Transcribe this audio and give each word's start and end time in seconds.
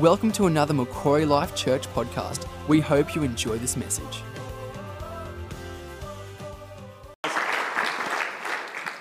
Welcome 0.00 0.30
to 0.34 0.46
another 0.46 0.74
Macquarie 0.74 1.24
Life 1.24 1.56
Church 1.56 1.88
podcast. 1.92 2.46
We 2.68 2.78
hope 2.78 3.16
you 3.16 3.24
enjoy 3.24 3.58
this 3.58 3.76
message. 3.76 4.22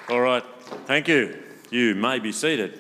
All 0.10 0.22
right, 0.22 0.44
thank 0.88 1.08
you. 1.08 1.38
You 1.70 1.94
may 1.94 2.18
be 2.18 2.32
seated. 2.32 2.80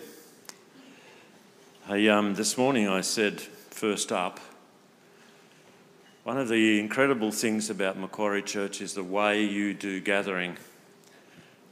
Hey, 1.86 2.09
um, 2.09 2.34
this 2.34 2.57
morning 2.57 2.88
I 2.88 3.02
said, 3.02 3.39
first 3.39 4.11
up, 4.11 4.39
one 6.23 6.39
of 6.39 6.47
the 6.47 6.79
incredible 6.79 7.31
things 7.31 7.70
about 7.70 7.99
Macquarie 7.99 8.41
Church 8.41 8.81
is 8.81 8.95
the 8.95 9.04
way 9.04 9.43
you 9.43 9.75
do 9.75 9.99
gathering, 9.99 10.57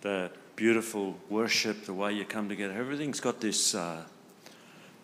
the 0.01 0.29
beautiful 0.55 1.17
worship, 1.27 1.85
the 1.85 1.93
way 1.95 2.13
you 2.13 2.23
come 2.23 2.49
together. 2.49 2.75
Everything's 2.75 3.19
got 3.19 3.41
this, 3.41 3.73
uh, 3.73 4.03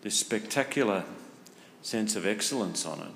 this 0.02 0.16
spectacular 0.16 1.02
sense 1.82 2.16
of 2.16 2.24
excellence 2.24 2.86
on 2.86 3.00
it. 3.00 3.12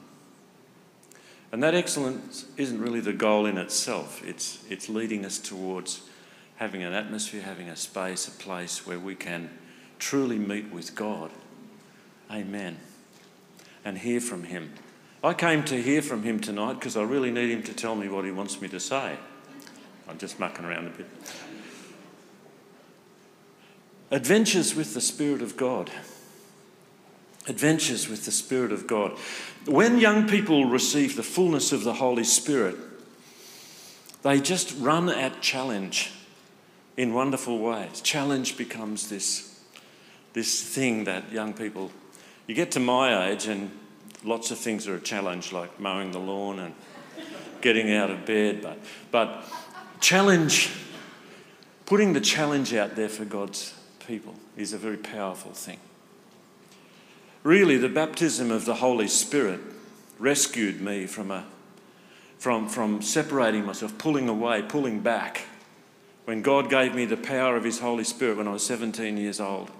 And 1.52 1.62
that 1.62 1.74
excellence 1.74 2.46
isn't 2.56 2.80
really 2.80 3.00
the 3.00 3.12
goal 3.12 3.46
in 3.46 3.56
itself, 3.56 4.22
it's, 4.24 4.62
it's 4.68 4.88
leading 4.88 5.24
us 5.24 5.38
towards 5.38 6.02
having 6.56 6.82
an 6.82 6.92
atmosphere, 6.92 7.42
having 7.42 7.68
a 7.68 7.76
space, 7.76 8.26
a 8.26 8.30
place 8.30 8.86
where 8.86 8.98
we 8.98 9.14
can 9.14 9.50
truly 9.98 10.38
meet 10.38 10.70
with 10.72 10.94
God. 10.94 11.30
Amen. 12.30 12.78
And 13.84 13.98
hear 13.98 14.20
from 14.20 14.44
Him. 14.44 14.72
I 15.22 15.34
came 15.34 15.62
to 15.64 15.80
hear 15.80 16.02
from 16.02 16.22
Him 16.22 16.40
tonight 16.40 16.74
because 16.74 16.96
I 16.96 17.02
really 17.02 17.30
need 17.30 17.50
Him 17.50 17.62
to 17.64 17.74
tell 17.74 17.94
me 17.94 18.08
what 18.08 18.24
He 18.24 18.30
wants 18.30 18.60
me 18.60 18.68
to 18.68 18.80
say. 18.80 19.16
I'm 20.08 20.18
just 20.18 20.40
mucking 20.40 20.64
around 20.64 20.86
a 20.86 20.90
bit. 20.90 21.06
Adventures 24.10 24.74
with 24.74 24.94
the 24.94 25.00
Spirit 25.00 25.42
of 25.42 25.56
God 25.56 25.90
adventures 27.48 28.08
with 28.08 28.24
the 28.24 28.32
Spirit 28.32 28.72
of 28.72 28.86
God. 28.86 29.12
When 29.66 29.98
young 29.98 30.28
people 30.28 30.66
receive 30.66 31.16
the 31.16 31.22
fullness 31.22 31.72
of 31.72 31.84
the 31.84 31.94
Holy 31.94 32.24
Spirit, 32.24 32.76
they 34.22 34.40
just 34.40 34.74
run 34.78 35.08
at 35.08 35.40
challenge 35.40 36.12
in 36.96 37.14
wonderful 37.14 37.58
ways. 37.58 38.00
Challenge 38.00 38.56
becomes 38.56 39.08
this, 39.08 39.60
this 40.32 40.62
thing 40.62 41.04
that 41.04 41.30
young 41.32 41.52
people, 41.52 41.90
you 42.46 42.54
get 42.54 42.72
to 42.72 42.80
my 42.80 43.28
age 43.28 43.46
and 43.46 43.70
lots 44.24 44.50
of 44.50 44.58
things 44.58 44.88
are 44.88 44.96
a 44.96 45.00
challenge, 45.00 45.52
like 45.52 45.78
mowing 45.78 46.10
the 46.10 46.18
lawn 46.18 46.58
and 46.58 46.74
getting 47.60 47.92
out 47.92 48.10
of 48.10 48.26
bed. 48.26 48.62
But, 48.62 48.78
but 49.10 49.44
challenge, 50.00 50.70
putting 51.84 52.12
the 52.12 52.20
challenge 52.20 52.74
out 52.74 52.96
there 52.96 53.08
for 53.08 53.24
God's 53.24 53.74
people 54.06 54.34
is 54.56 54.72
a 54.72 54.78
very 54.78 54.96
powerful 54.96 55.52
thing. 55.52 55.78
Really, 57.46 57.76
the 57.76 57.88
baptism 57.88 58.50
of 58.50 58.64
the 58.64 58.74
Holy 58.74 59.06
Spirit 59.06 59.60
rescued 60.18 60.80
me 60.80 61.06
from, 61.06 61.30
a, 61.30 61.44
from, 62.38 62.68
from 62.68 63.00
separating 63.00 63.64
myself, 63.64 63.96
pulling 63.98 64.28
away, 64.28 64.62
pulling 64.62 64.98
back. 64.98 65.42
When 66.24 66.42
God 66.42 66.68
gave 66.68 66.92
me 66.92 67.04
the 67.04 67.16
power 67.16 67.54
of 67.56 67.62
His 67.62 67.78
Holy 67.78 68.02
Spirit 68.02 68.38
when 68.38 68.48
I 68.48 68.50
was 68.50 68.66
17 68.66 69.16
years 69.16 69.38
old. 69.38 69.70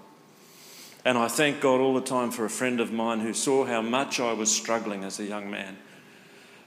And 1.03 1.17
I 1.17 1.27
thank 1.27 1.59
God 1.59 1.81
all 1.81 1.93
the 1.93 1.99
time 1.99 2.31
for 2.31 2.45
a 2.45 2.49
friend 2.49 2.79
of 2.79 2.93
mine 2.93 3.19
who 3.19 3.33
saw 3.33 3.65
how 3.65 3.81
much 3.81 4.21
I 4.21 4.31
was 4.31 4.49
struggling 4.49 5.03
as 5.03 5.19
a 5.19 5.25
young 5.25 5.51
man 5.51 5.75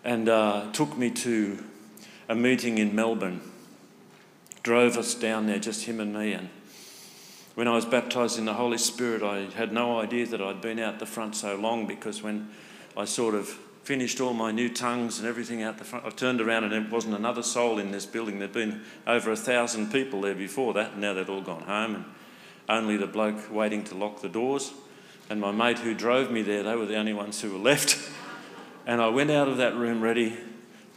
and 0.04 0.28
uh, 0.28 0.70
took 0.74 0.98
me 0.98 1.08
to 1.12 1.64
a 2.28 2.34
meeting 2.34 2.76
in 2.76 2.94
Melbourne. 2.94 3.40
Drove 4.62 4.98
us 4.98 5.14
down 5.14 5.46
there, 5.46 5.60
just 5.60 5.86
him 5.86 5.98
and 5.98 6.12
me, 6.12 6.34
and 6.34 6.50
when 7.60 7.68
I 7.68 7.74
was 7.74 7.84
baptized 7.84 8.38
in 8.38 8.46
the 8.46 8.54
Holy 8.54 8.78
Spirit, 8.78 9.22
I 9.22 9.40
had 9.54 9.70
no 9.70 10.00
idea 10.00 10.24
that 10.28 10.40
I'd 10.40 10.62
been 10.62 10.78
out 10.78 10.98
the 10.98 11.04
front 11.04 11.36
so 11.36 11.56
long 11.56 11.86
because 11.86 12.22
when 12.22 12.48
I 12.96 13.04
sort 13.04 13.34
of 13.34 13.48
finished 13.84 14.18
all 14.18 14.32
my 14.32 14.50
new 14.50 14.70
tongues 14.70 15.18
and 15.18 15.28
everything 15.28 15.62
out 15.62 15.76
the 15.76 15.84
front, 15.84 16.06
I 16.06 16.08
turned 16.08 16.40
around 16.40 16.64
and 16.64 16.72
there 16.72 16.86
wasn't 16.90 17.16
another 17.16 17.42
soul 17.42 17.78
in 17.78 17.90
this 17.90 18.06
building. 18.06 18.38
There'd 18.38 18.54
been 18.54 18.80
over 19.06 19.30
a 19.30 19.36
thousand 19.36 19.92
people 19.92 20.22
there 20.22 20.34
before 20.34 20.72
that, 20.72 20.92
and 20.92 21.02
now 21.02 21.12
they'd 21.12 21.28
all 21.28 21.42
gone 21.42 21.64
home, 21.64 21.96
and 21.96 22.04
only 22.66 22.96
the 22.96 23.06
bloke 23.06 23.52
waiting 23.52 23.84
to 23.84 23.94
lock 23.94 24.22
the 24.22 24.30
doors. 24.30 24.72
And 25.28 25.38
my 25.38 25.52
mate 25.52 25.80
who 25.80 25.92
drove 25.92 26.30
me 26.30 26.40
there, 26.40 26.62
they 26.62 26.76
were 26.76 26.86
the 26.86 26.96
only 26.96 27.12
ones 27.12 27.42
who 27.42 27.52
were 27.52 27.58
left. 27.58 27.98
And 28.86 29.02
I 29.02 29.08
went 29.08 29.30
out 29.30 29.46
of 29.46 29.58
that 29.58 29.76
room 29.76 30.00
ready 30.00 30.38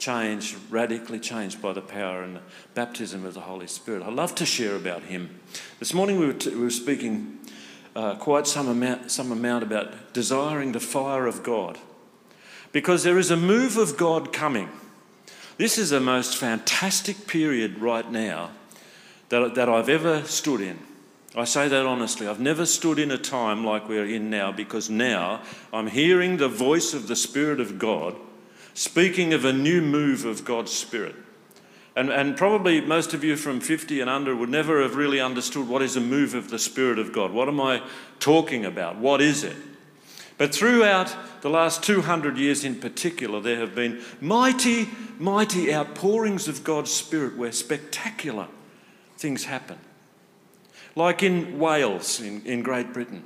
changed, 0.04 0.58
radically 0.70 1.18
changed 1.18 1.62
by 1.62 1.72
the 1.72 1.82
power 1.82 2.24
and 2.24 2.36
the 2.36 2.42
baptism 2.74 3.26
of 3.26 3.34
the 3.34 3.40
Holy 3.40 3.68
Spirit. 3.68 4.04
I 4.04 4.10
love 4.10 4.36
to 4.36 4.46
share 4.46 4.76
about 4.76 5.04
Him. 5.04 5.40
This 5.80 5.94
morning 5.94 6.20
we 6.20 6.28
were, 6.28 6.34
t- 6.34 6.50
we 6.50 6.60
were 6.60 6.70
speaking 6.70 7.40
uh, 7.96 8.16
quite 8.16 8.46
some 8.46 8.68
amount, 8.68 9.12
some 9.12 9.32
amount 9.32 9.64
about 9.64 10.14
desiring 10.14 10.74
the 10.74 10.82
fire 10.82 11.26
of 11.26 11.42
God 11.42 11.78
because 12.74 13.04
there 13.04 13.18
is 13.18 13.32
a 13.32 13.38
move 13.38 13.78
of 13.78 13.96
God 13.96 14.34
coming. 14.34 14.68
This 15.58 15.78
is 15.78 15.92
the 15.92 16.02
most 16.02 16.36
fantastic 16.36 17.26
period 17.26 17.80
right 17.80 18.12
now 18.12 18.52
that, 19.30 19.56
that 19.56 19.70
I've 19.70 19.88
ever 19.88 20.24
stood 20.26 20.60
in. 20.60 20.80
I 21.34 21.46
say 21.46 21.70
that 21.70 21.86
honestly. 21.86 22.28
I've 22.28 22.42
never 22.42 22.66
stood 22.66 23.00
in 23.00 23.10
a 23.10 23.18
time 23.18 23.64
like 23.64 23.88
we're 23.88 24.06
in 24.06 24.30
now 24.30 24.52
because 24.52 24.90
now 24.90 25.42
I'm 25.72 25.88
hearing 25.88 26.38
the 26.38 26.50
voice 26.50 26.94
of 26.94 27.08
the 27.08 27.16
Spirit 27.16 27.62
of 27.62 27.80
God 27.80 28.18
speaking 28.74 29.34
of 29.34 29.46
a 29.46 29.54
new 29.54 29.82
move 29.82 30.26
of 30.26 30.46
God's 30.46 30.72
Spirit. 30.72 31.16
And, 31.96 32.10
and 32.10 32.36
probably 32.36 32.82
most 32.82 33.14
of 33.14 33.24
you 33.24 33.36
from 33.36 33.60
50 33.60 34.02
and 34.02 34.10
under 34.10 34.36
would 34.36 34.50
never 34.50 34.82
have 34.82 34.96
really 34.96 35.20
understood 35.20 35.68
what 35.68 35.84
is 35.84 35.96
a 35.96 36.02
move 36.02 36.34
of 36.34 36.50
the 36.50 36.58
Spirit 36.58 36.98
of 36.98 37.14
God. 37.14 37.32
What 37.32 37.48
am 37.48 37.62
I 37.62 37.84
talking 38.20 38.66
about? 38.66 38.98
What 38.98 39.22
is 39.22 39.44
it? 39.44 39.56
But 40.38 40.56
throughout 40.56 41.16
the 41.42 41.50
last 41.50 41.84
200 41.84 42.38
years 42.38 42.64
in 42.64 42.76
particular, 42.76 43.40
there 43.40 43.60
have 43.60 43.76
been 43.76 44.02
mighty, 44.20 44.90
mighty 45.20 45.72
outpourings 45.72 46.48
of 46.48 46.64
God's 46.64 46.92
Spirit 46.92 47.38
where 47.38 47.52
spectacular 47.52 48.48
things 49.18 49.46
happen. 49.46 49.78
Like 50.96 51.22
in 51.22 51.60
Wales, 51.60 52.20
in, 52.20 52.44
in 52.46 52.64
Great 52.64 52.92
Britain, 52.92 53.24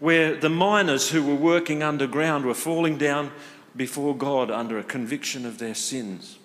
where 0.00 0.34
the 0.34 0.48
miners 0.48 1.10
who 1.10 1.22
were 1.22 1.34
working 1.34 1.82
underground 1.82 2.44
were 2.44 2.54
falling 2.54 2.98
down 2.98 3.30
before 3.76 4.16
God 4.16 4.50
under 4.50 4.78
a 4.78 4.84
conviction 4.84 5.46
of 5.46 5.58
their 5.58 5.74
sins. 5.74 6.38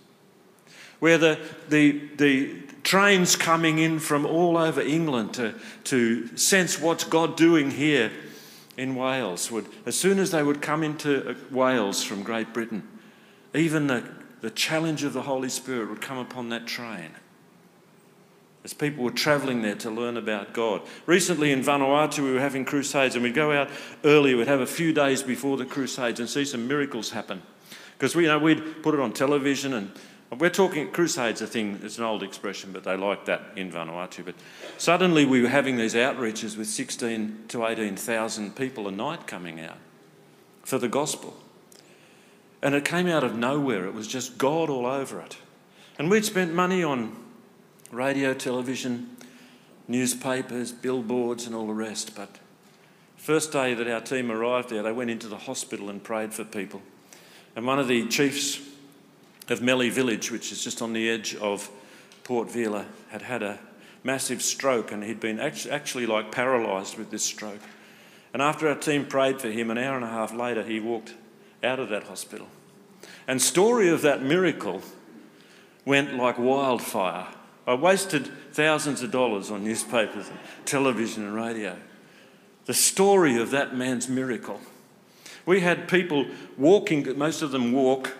Where 1.00 1.18
the, 1.18 1.40
the, 1.70 2.08
the 2.16 2.62
trains 2.84 3.36
coming 3.36 3.80
in 3.80 4.00
from 4.00 4.26
all 4.26 4.58
over 4.58 4.82
England 4.82 5.34
to, 5.36 5.56
to 5.86 6.36
sense 6.38 6.80
what's 6.80 7.04
God 7.04 7.36
doing 7.36 7.72
here 7.72 8.12
in 8.78 8.96
Wales 8.96 9.52
would, 9.52 9.68
as 9.86 9.96
soon 9.96 10.20
as 10.20 10.32
they 10.32 10.44
would 10.44 10.62
come 10.62 10.84
into 10.84 11.30
uh, 11.30 11.34
Wales 11.52 12.04
from 12.04 12.24
Great 12.24 12.54
Britain, 12.54 12.88
even 13.54 13.88
the, 13.88 14.04
the 14.42 14.52
challenge 14.52 15.04
of 15.04 15.14
the 15.14 15.22
Holy 15.24 15.50
Spirit 15.50 15.90
would 15.90 16.02
come 16.02 16.18
upon 16.18 16.50
that 16.50 16.68
train 16.68 17.12
as 18.66 18.74
people 18.74 19.04
were 19.04 19.12
travelling 19.12 19.62
there 19.62 19.76
to 19.76 19.92
learn 19.92 20.18
about 20.18 20.52
God. 20.52 20.82
Recently 21.06 21.52
in 21.52 21.62
Vanuatu, 21.62 22.24
we 22.24 22.34
were 22.34 22.40
having 22.40 22.66
crusades, 22.66 23.14
and 23.14 23.24
we'd 23.24 23.36
go 23.36 23.52
out 23.52 23.70
early, 24.04 24.34
we'd 24.34 24.48
have 24.48 24.60
a 24.60 24.66
few 24.66 24.92
days 24.92 25.22
before 25.22 25.56
the 25.56 25.66
crusades 25.66 26.20
and 26.20 26.28
see 26.28 26.44
some 26.44 26.68
miracles 26.68 27.12
happen. 27.12 27.44
Because 27.94 28.16
we, 28.16 28.24
you 28.24 28.30
know, 28.30 28.40
we'd 28.40 28.82
put 28.82 28.96
it 28.96 29.00
on 29.00 29.14
television, 29.14 29.76
and 29.76 29.92
we're 30.40 30.50
talking 30.50 30.92
crusades 30.92 31.44
a 31.44 31.48
thing, 31.48 31.80
it's 31.84 32.00
an 32.00 32.06
old 32.06 32.24
expression, 32.24 32.72
but 32.72 32.84
they 32.84 32.98
like 32.98 33.26
that 33.26 33.44
in 33.56 33.72
Vanuatu. 33.72 34.26
But 34.26 34.34
suddenly 34.80 35.26
we 35.26 35.44
were 35.44 35.50
having 35.50 35.78
these 35.78 35.94
outreaches 35.94 36.58
with 36.58 36.68
16 36.68 37.46
to 37.50 37.68
18,000 37.68 38.56
people 38.56 38.88
a 38.88 38.92
night 38.92 39.28
coming 39.28 39.60
out 39.60 39.78
for 40.64 40.80
the 40.80 40.90
gospel. 40.90 41.38
And 42.64 42.74
it 42.74 42.84
came 42.84 43.06
out 43.06 43.24
of 43.24 43.36
nowhere, 43.36 43.86
it 43.86 43.94
was 43.94 44.08
just 44.08 44.40
God 44.40 44.72
all 44.72 44.88
over 44.88 45.22
it. 45.22 45.38
And 46.00 46.10
we'd 46.10 46.26
spent 46.26 46.52
money 46.52 46.84
on 46.84 47.25
radio, 47.96 48.34
television, 48.34 49.16
newspapers, 49.88 50.72
billboards, 50.72 51.46
and 51.46 51.56
all 51.56 51.68
the 51.68 51.74
rest. 51.74 52.16
But 52.16 52.30
first 53.16 53.52
day 53.52 53.74
that 53.74 53.88
our 53.88 54.02
team 54.02 54.32
arrived 54.32 54.70
there, 54.70 54.84
they 54.84 54.92
went 54.92 55.10
into 55.10 55.28
the 55.28 55.38
hospital 55.38 55.90
and 55.90 56.04
prayed 56.04 56.34
for 56.34 56.44
people. 56.44 56.82
And 57.56 57.66
one 57.66 57.80
of 57.80 57.88
the 57.88 58.08
chiefs 58.08 58.60
of 59.50 59.62
Mele 59.62 59.90
Village, 59.90 60.32
which 60.32 60.52
is 60.52 60.64
just 60.64 60.82
on 60.82 60.94
the 60.94 61.10
edge 61.10 61.36
of 61.36 61.70
Port 62.24 62.52
Vila, 62.52 62.86
had 63.10 63.22
had 63.22 63.44
a 63.44 63.60
massive 64.04 64.42
stroke 64.42 64.92
and 64.92 65.04
he'd 65.04 65.20
been 65.20 65.40
actually 65.40 66.06
like 66.06 66.32
paralysed 66.32 66.98
with 66.98 67.12
this 67.12 67.24
stroke. 67.24 67.62
And 68.34 68.42
after 68.42 68.68
our 68.68 68.76
team 68.76 69.06
prayed 69.06 69.40
for 69.40 69.50
him, 69.50 69.72
an 69.72 69.78
hour 69.78 69.96
and 69.96 70.04
a 70.04 70.10
half 70.10 70.34
later, 70.34 70.64
he 70.64 70.80
walked 70.80 71.14
out 71.64 71.80
of 71.80 71.90
that 71.90 72.04
hospital. 72.04 72.48
And 73.28 73.42
story 73.42 73.88
of 73.88 74.02
that 74.02 74.22
miracle 74.22 74.82
went 75.86 76.16
like 76.16 76.38
wildfire 76.38 77.28
I 77.68 77.74
wasted 77.74 78.28
thousands 78.52 79.02
of 79.02 79.12
dollars 79.12 79.50
on 79.50 79.64
newspapers 79.64 80.28
and 80.28 80.38
television 80.66 81.26
and 81.26 81.36
radio. 81.36 81.78
The 82.66 82.74
story 82.74 83.40
of 83.40 83.52
that 83.52 83.76
man's 83.76 84.08
miracle. 84.08 84.60
We 85.46 85.62
had 85.62 85.88
people 85.88 86.28
walking, 86.58 87.18
most 87.18 87.42
of 87.42 87.52
them 87.52 87.72
walk 87.72 88.14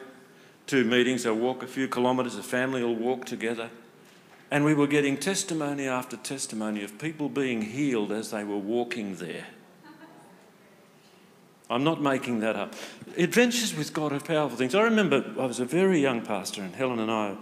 to 0.68 0.84
meetings, 0.84 1.24
they'll 1.24 1.36
walk 1.36 1.64
a 1.64 1.68
few 1.68 1.88
kilometres, 1.88 2.38
a 2.38 2.44
family 2.44 2.84
will 2.84 2.96
walk 2.96 3.26
together. 3.26 3.70
And 4.52 4.64
we 4.64 4.74
were 4.74 4.88
getting 4.88 5.18
testimony 5.18 5.88
after 5.88 6.18
testimony 6.18 6.84
of 6.84 7.00
people 7.00 7.30
being 7.30 7.62
healed 7.64 8.12
as 8.12 8.32
they 8.32 8.44
were 8.44 8.58
walking 8.58 9.16
there. 9.16 9.48
I'm 11.68 11.84
not 11.84 12.00
making 12.00 12.42
that 12.42 12.56
up. 12.56 12.76
Adventures 13.18 13.76
with 13.76 13.92
God 13.92 14.14
are 14.14 14.20
powerful 14.20 14.58
things. 14.58 14.76
I 14.76 14.84
remember 14.84 15.26
I 15.40 15.46
was 15.46 15.60
a 15.60 15.66
very 15.66 16.00
young 16.00 16.22
pastor, 16.22 16.62
and 16.62 16.76
Helen 16.76 17.00
and 17.00 17.10
I 17.10 17.36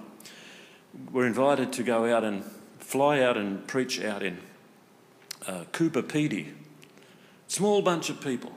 were 1.12 1.26
invited 1.26 1.74
to 1.74 1.84
go 1.84 2.14
out 2.14 2.24
and 2.24 2.44
fly 2.80 3.22
out 3.22 3.38
and 3.38 3.66
preach 3.68 4.02
out 4.02 4.24
in 4.24 4.38
uh, 5.48 5.66
Coober 5.72 6.04
Pedy. 6.04 6.54
Small 7.48 7.82
bunch 7.82 8.10
of 8.10 8.22
people. 8.22 8.52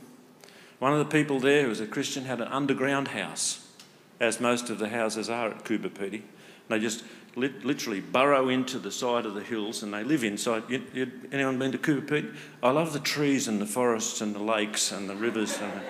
One 0.79 0.93
of 0.93 0.99
the 0.99 1.05
people 1.05 1.41
there, 1.41 1.63
who 1.63 1.69
was 1.69 1.81
a 1.81 1.87
Christian, 1.87 2.25
had 2.25 2.41
an 2.41 2.49
underground 2.49 3.09
house, 3.09 3.67
as 4.21 4.41
most 4.41 4.69
of 4.69 4.79
the 4.79 4.89
houses 4.89 5.31
are 5.31 5.51
at 5.51 5.65
Coober 5.65 5.91
Pedy. 5.91 6.23
They 6.69 6.79
just 6.79 7.05
lit, 7.37 7.65
literally 7.65 8.01
burrow 8.01 8.49
into 8.49 8.79
the 8.79 8.91
side 8.91 9.25
of 9.25 9.35
the 9.35 9.43
hills 9.43 9.83
and 9.83 9.93
they 9.93 10.05
live 10.05 10.25
inside. 10.25 10.65
You, 10.69 10.83
you, 10.93 11.13
anyone 11.33 11.59
been 11.59 11.73
to 11.73 11.79
Coober 11.79 12.07
Pedy? 12.07 12.35
I 12.63 12.71
love 12.71 12.93
the 12.93 13.01
trees 13.01 13.49
and 13.49 13.61
the 13.61 13.67
forests 13.67 14.21
and 14.21 14.35
the 14.35 14.43
lakes 14.43 14.93
and 14.93 15.09
the 15.09 15.17
rivers 15.17 15.59
and 15.61 15.73
the, 15.73 15.83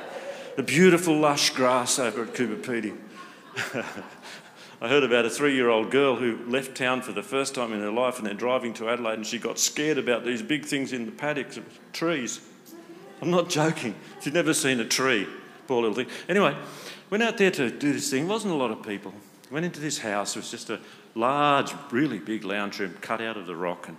the 0.56 0.62
beautiful 0.62 1.16
lush 1.16 1.50
grass 1.50 1.98
over 1.98 2.22
at 2.22 2.34
Coober 2.34 2.62
Pedy. 2.62 2.96
I 4.80 4.88
heard 4.88 5.04
about 5.04 5.24
a 5.24 5.30
three 5.30 5.54
year 5.54 5.70
old 5.70 5.90
girl 5.90 6.16
who 6.16 6.38
left 6.46 6.76
town 6.76 7.00
for 7.00 7.12
the 7.12 7.22
first 7.22 7.54
time 7.54 7.72
in 7.72 7.80
her 7.80 7.90
life 7.90 8.18
and 8.18 8.26
they're 8.26 8.34
driving 8.34 8.74
to 8.74 8.90
Adelaide 8.90 9.14
and 9.14 9.26
she 9.26 9.38
got 9.38 9.58
scared 9.58 9.96
about 9.96 10.24
these 10.24 10.42
big 10.42 10.66
things 10.66 10.92
in 10.92 11.06
the 11.06 11.12
paddocks, 11.12 11.58
trees. 11.92 12.40
I'm 13.22 13.30
not 13.30 13.48
joking. 13.48 13.94
She'd 14.20 14.34
never 14.34 14.52
seen 14.52 14.78
a 14.80 14.84
tree, 14.84 15.26
poor 15.66 15.80
little 15.80 15.96
thing. 15.96 16.08
Anyway, 16.28 16.54
went 17.08 17.22
out 17.22 17.38
there 17.38 17.50
to 17.52 17.70
do 17.70 17.94
this 17.94 18.10
thing. 18.10 18.28
Wasn't 18.28 18.52
a 18.52 18.56
lot 18.56 18.70
of 18.70 18.82
people. 18.82 19.14
Went 19.50 19.64
into 19.64 19.80
this 19.80 19.98
house. 19.98 20.36
It 20.36 20.40
was 20.40 20.50
just 20.50 20.68
a 20.68 20.80
large, 21.14 21.72
really 21.90 22.18
big 22.18 22.44
lounge 22.44 22.78
room 22.78 22.94
cut 23.00 23.22
out 23.22 23.38
of 23.38 23.46
the 23.46 23.56
rock 23.56 23.88
and 23.88 23.96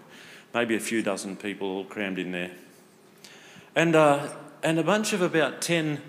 maybe 0.54 0.76
a 0.76 0.80
few 0.80 1.02
dozen 1.02 1.38
people 1.38 1.68
all 1.68 1.86
crammed 1.86 2.20
in 2.20 2.32
there. 2.32 2.52
And, 3.76 3.96
uh, 3.96 4.30
and 4.62 4.78
a 4.78 4.84
bunch 4.84 5.14
of 5.14 5.24
about 5.24 5.62
10 5.62 6.02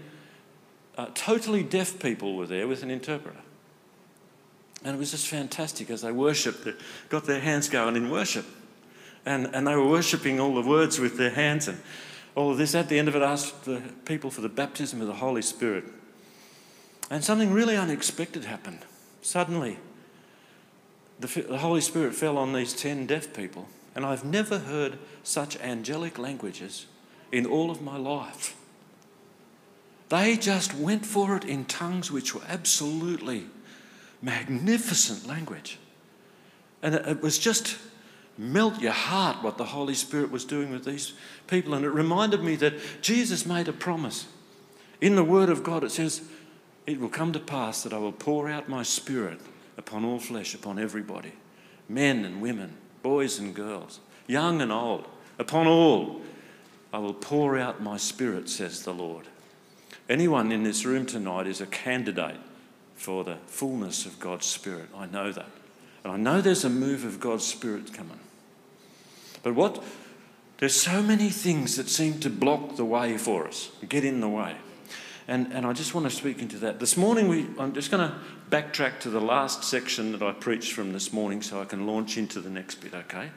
uh, 0.98 1.06
totally 1.14 1.62
deaf 1.62 1.98
people 2.00 2.36
were 2.36 2.46
there 2.46 2.68
with 2.68 2.82
an 2.82 2.90
interpreter. 2.90 3.38
And 4.84 4.94
it 4.94 4.98
was 4.98 5.10
just 5.10 5.26
fantastic 5.26 5.90
as 5.90 6.02
they 6.02 6.12
worshipped, 6.12 6.64
they 6.64 6.74
got 7.08 7.24
their 7.24 7.40
hands 7.40 7.68
going 7.68 7.96
in 7.96 8.10
worship. 8.10 8.46
And, 9.26 9.50
and 9.52 9.66
they 9.66 9.74
were 9.74 9.88
worshipping 9.88 10.40
all 10.40 10.54
the 10.54 10.68
words 10.68 10.98
with 10.98 11.18
their 11.18 11.30
hands 11.30 11.68
and 11.68 11.80
all 12.34 12.52
of 12.52 12.58
this. 12.58 12.74
At 12.74 12.88
the 12.88 12.98
end 12.98 13.08
of 13.08 13.16
it, 13.16 13.22
asked 13.22 13.64
the 13.64 13.82
people 14.04 14.30
for 14.30 14.40
the 14.40 14.48
baptism 14.48 15.00
of 15.00 15.06
the 15.06 15.14
Holy 15.14 15.42
Spirit. 15.42 15.84
And 17.10 17.24
something 17.24 17.52
really 17.52 17.76
unexpected 17.76 18.44
happened. 18.44 18.80
Suddenly, 19.22 19.78
the, 21.18 21.26
the 21.26 21.58
Holy 21.58 21.80
Spirit 21.80 22.14
fell 22.14 22.38
on 22.38 22.52
these 22.52 22.72
10 22.72 23.06
deaf 23.06 23.34
people, 23.34 23.68
and 23.94 24.06
I've 24.06 24.24
never 24.24 24.60
heard 24.60 24.98
such 25.22 25.58
angelic 25.58 26.18
languages 26.18 26.86
in 27.32 27.44
all 27.44 27.70
of 27.70 27.82
my 27.82 27.96
life. 27.96 28.56
They 30.08 30.36
just 30.36 30.74
went 30.74 31.04
for 31.04 31.36
it 31.36 31.44
in 31.44 31.64
tongues 31.64 32.10
which 32.10 32.34
were 32.34 32.40
absolutely 32.48 33.46
magnificent 34.22 35.26
language. 35.26 35.78
And 36.82 36.94
it 36.94 37.22
was 37.22 37.38
just 37.38 37.76
melt 38.36 38.80
your 38.80 38.92
heart 38.92 39.42
what 39.42 39.58
the 39.58 39.64
Holy 39.64 39.94
Spirit 39.94 40.30
was 40.30 40.44
doing 40.44 40.70
with 40.70 40.84
these 40.84 41.12
people. 41.46 41.74
And 41.74 41.84
it 41.84 41.90
reminded 41.90 42.42
me 42.42 42.56
that 42.56 42.74
Jesus 43.02 43.46
made 43.46 43.68
a 43.68 43.72
promise. 43.72 44.26
In 45.00 45.16
the 45.16 45.24
Word 45.24 45.48
of 45.48 45.62
God, 45.62 45.84
it 45.84 45.90
says, 45.90 46.22
It 46.86 47.00
will 47.00 47.08
come 47.08 47.32
to 47.32 47.40
pass 47.40 47.82
that 47.82 47.92
I 47.92 47.98
will 47.98 48.12
pour 48.12 48.48
out 48.48 48.68
my 48.68 48.82
Spirit 48.82 49.40
upon 49.76 50.04
all 50.04 50.18
flesh, 50.18 50.54
upon 50.54 50.78
everybody 50.78 51.32
men 51.88 52.24
and 52.24 52.42
women, 52.42 52.74
boys 53.02 53.38
and 53.38 53.54
girls, 53.54 54.00
young 54.26 54.60
and 54.60 54.70
old, 54.70 55.06
upon 55.38 55.66
all. 55.66 56.20
I 56.92 56.98
will 56.98 57.14
pour 57.14 57.58
out 57.58 57.82
my 57.82 57.96
Spirit, 57.96 58.48
says 58.48 58.82
the 58.82 58.92
Lord. 58.92 59.26
Anyone 60.08 60.52
in 60.52 60.62
this 60.62 60.84
room 60.84 61.06
tonight 61.06 61.46
is 61.46 61.60
a 61.60 61.66
candidate 61.66 62.38
for 62.98 63.24
the 63.24 63.36
fullness 63.46 64.04
of 64.04 64.20
God's 64.20 64.44
Spirit. 64.44 64.88
I 64.94 65.06
know 65.06 65.32
that. 65.32 65.48
And 66.04 66.12
I 66.12 66.16
know 66.16 66.40
there's 66.40 66.64
a 66.64 66.70
move 66.70 67.04
of 67.04 67.20
God's 67.20 67.44
Spirit 67.44 67.94
coming. 67.94 68.18
But 69.42 69.54
what? 69.54 69.82
There's 70.58 70.74
so 70.74 71.02
many 71.02 71.30
things 71.30 71.76
that 71.76 71.88
seem 71.88 72.18
to 72.20 72.28
block 72.28 72.76
the 72.76 72.84
way 72.84 73.16
for 73.16 73.46
us, 73.46 73.70
get 73.88 74.04
in 74.04 74.20
the 74.20 74.28
way. 74.28 74.56
And, 75.28 75.52
and 75.52 75.64
I 75.64 75.72
just 75.72 75.94
want 75.94 76.10
to 76.10 76.14
speak 76.14 76.40
into 76.40 76.58
that. 76.58 76.80
This 76.80 76.96
morning, 76.96 77.28
we, 77.28 77.46
I'm 77.58 77.72
just 77.72 77.90
going 77.90 78.08
to 78.08 78.16
backtrack 78.50 78.98
to 79.00 79.10
the 79.10 79.20
last 79.20 79.62
section 79.62 80.10
that 80.12 80.22
I 80.22 80.32
preached 80.32 80.72
from 80.72 80.92
this 80.92 81.12
morning 81.12 81.42
so 81.42 81.60
I 81.60 81.66
can 81.66 81.86
launch 81.86 82.18
into 82.18 82.40
the 82.40 82.50
next 82.50 82.76
bit, 82.76 82.94
okay? 82.94 83.30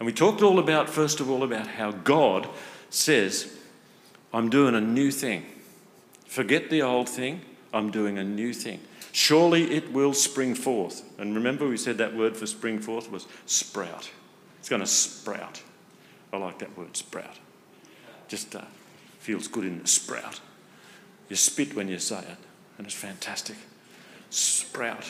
And 0.00 0.06
we 0.06 0.12
talked 0.12 0.42
all 0.42 0.58
about, 0.58 0.88
first 0.88 1.20
of 1.20 1.30
all, 1.30 1.44
about 1.44 1.68
how 1.68 1.92
God 1.92 2.48
says, 2.90 3.54
I'm 4.32 4.50
doing 4.50 4.74
a 4.74 4.80
new 4.80 5.10
thing. 5.12 5.46
Forget 6.26 6.70
the 6.70 6.82
old 6.82 7.08
thing, 7.08 7.42
I'm 7.72 7.90
doing 7.90 8.18
a 8.18 8.24
new 8.24 8.52
thing. 8.52 8.80
Surely 9.16 9.72
it 9.72 9.92
will 9.92 10.12
spring 10.12 10.54
forth. 10.54 11.02
And 11.18 11.34
remember, 11.34 11.66
we 11.66 11.78
said 11.78 11.96
that 11.96 12.14
word 12.14 12.36
for 12.36 12.44
spring 12.44 12.78
forth 12.78 13.10
was 13.10 13.26
sprout. 13.46 14.10
It's 14.58 14.68
going 14.68 14.82
to 14.82 14.86
sprout. 14.86 15.62
I 16.34 16.36
like 16.36 16.58
that 16.58 16.76
word, 16.76 16.94
sprout. 16.98 17.38
Just 18.28 18.54
uh, 18.54 18.60
feels 19.18 19.48
good 19.48 19.64
in 19.64 19.80
the 19.80 19.88
sprout. 19.88 20.42
You 21.30 21.36
spit 21.36 21.74
when 21.74 21.88
you 21.88 21.98
say 21.98 22.18
it, 22.18 22.36
and 22.76 22.86
it's 22.86 22.94
fantastic. 22.94 23.56
Sprout. 24.28 25.06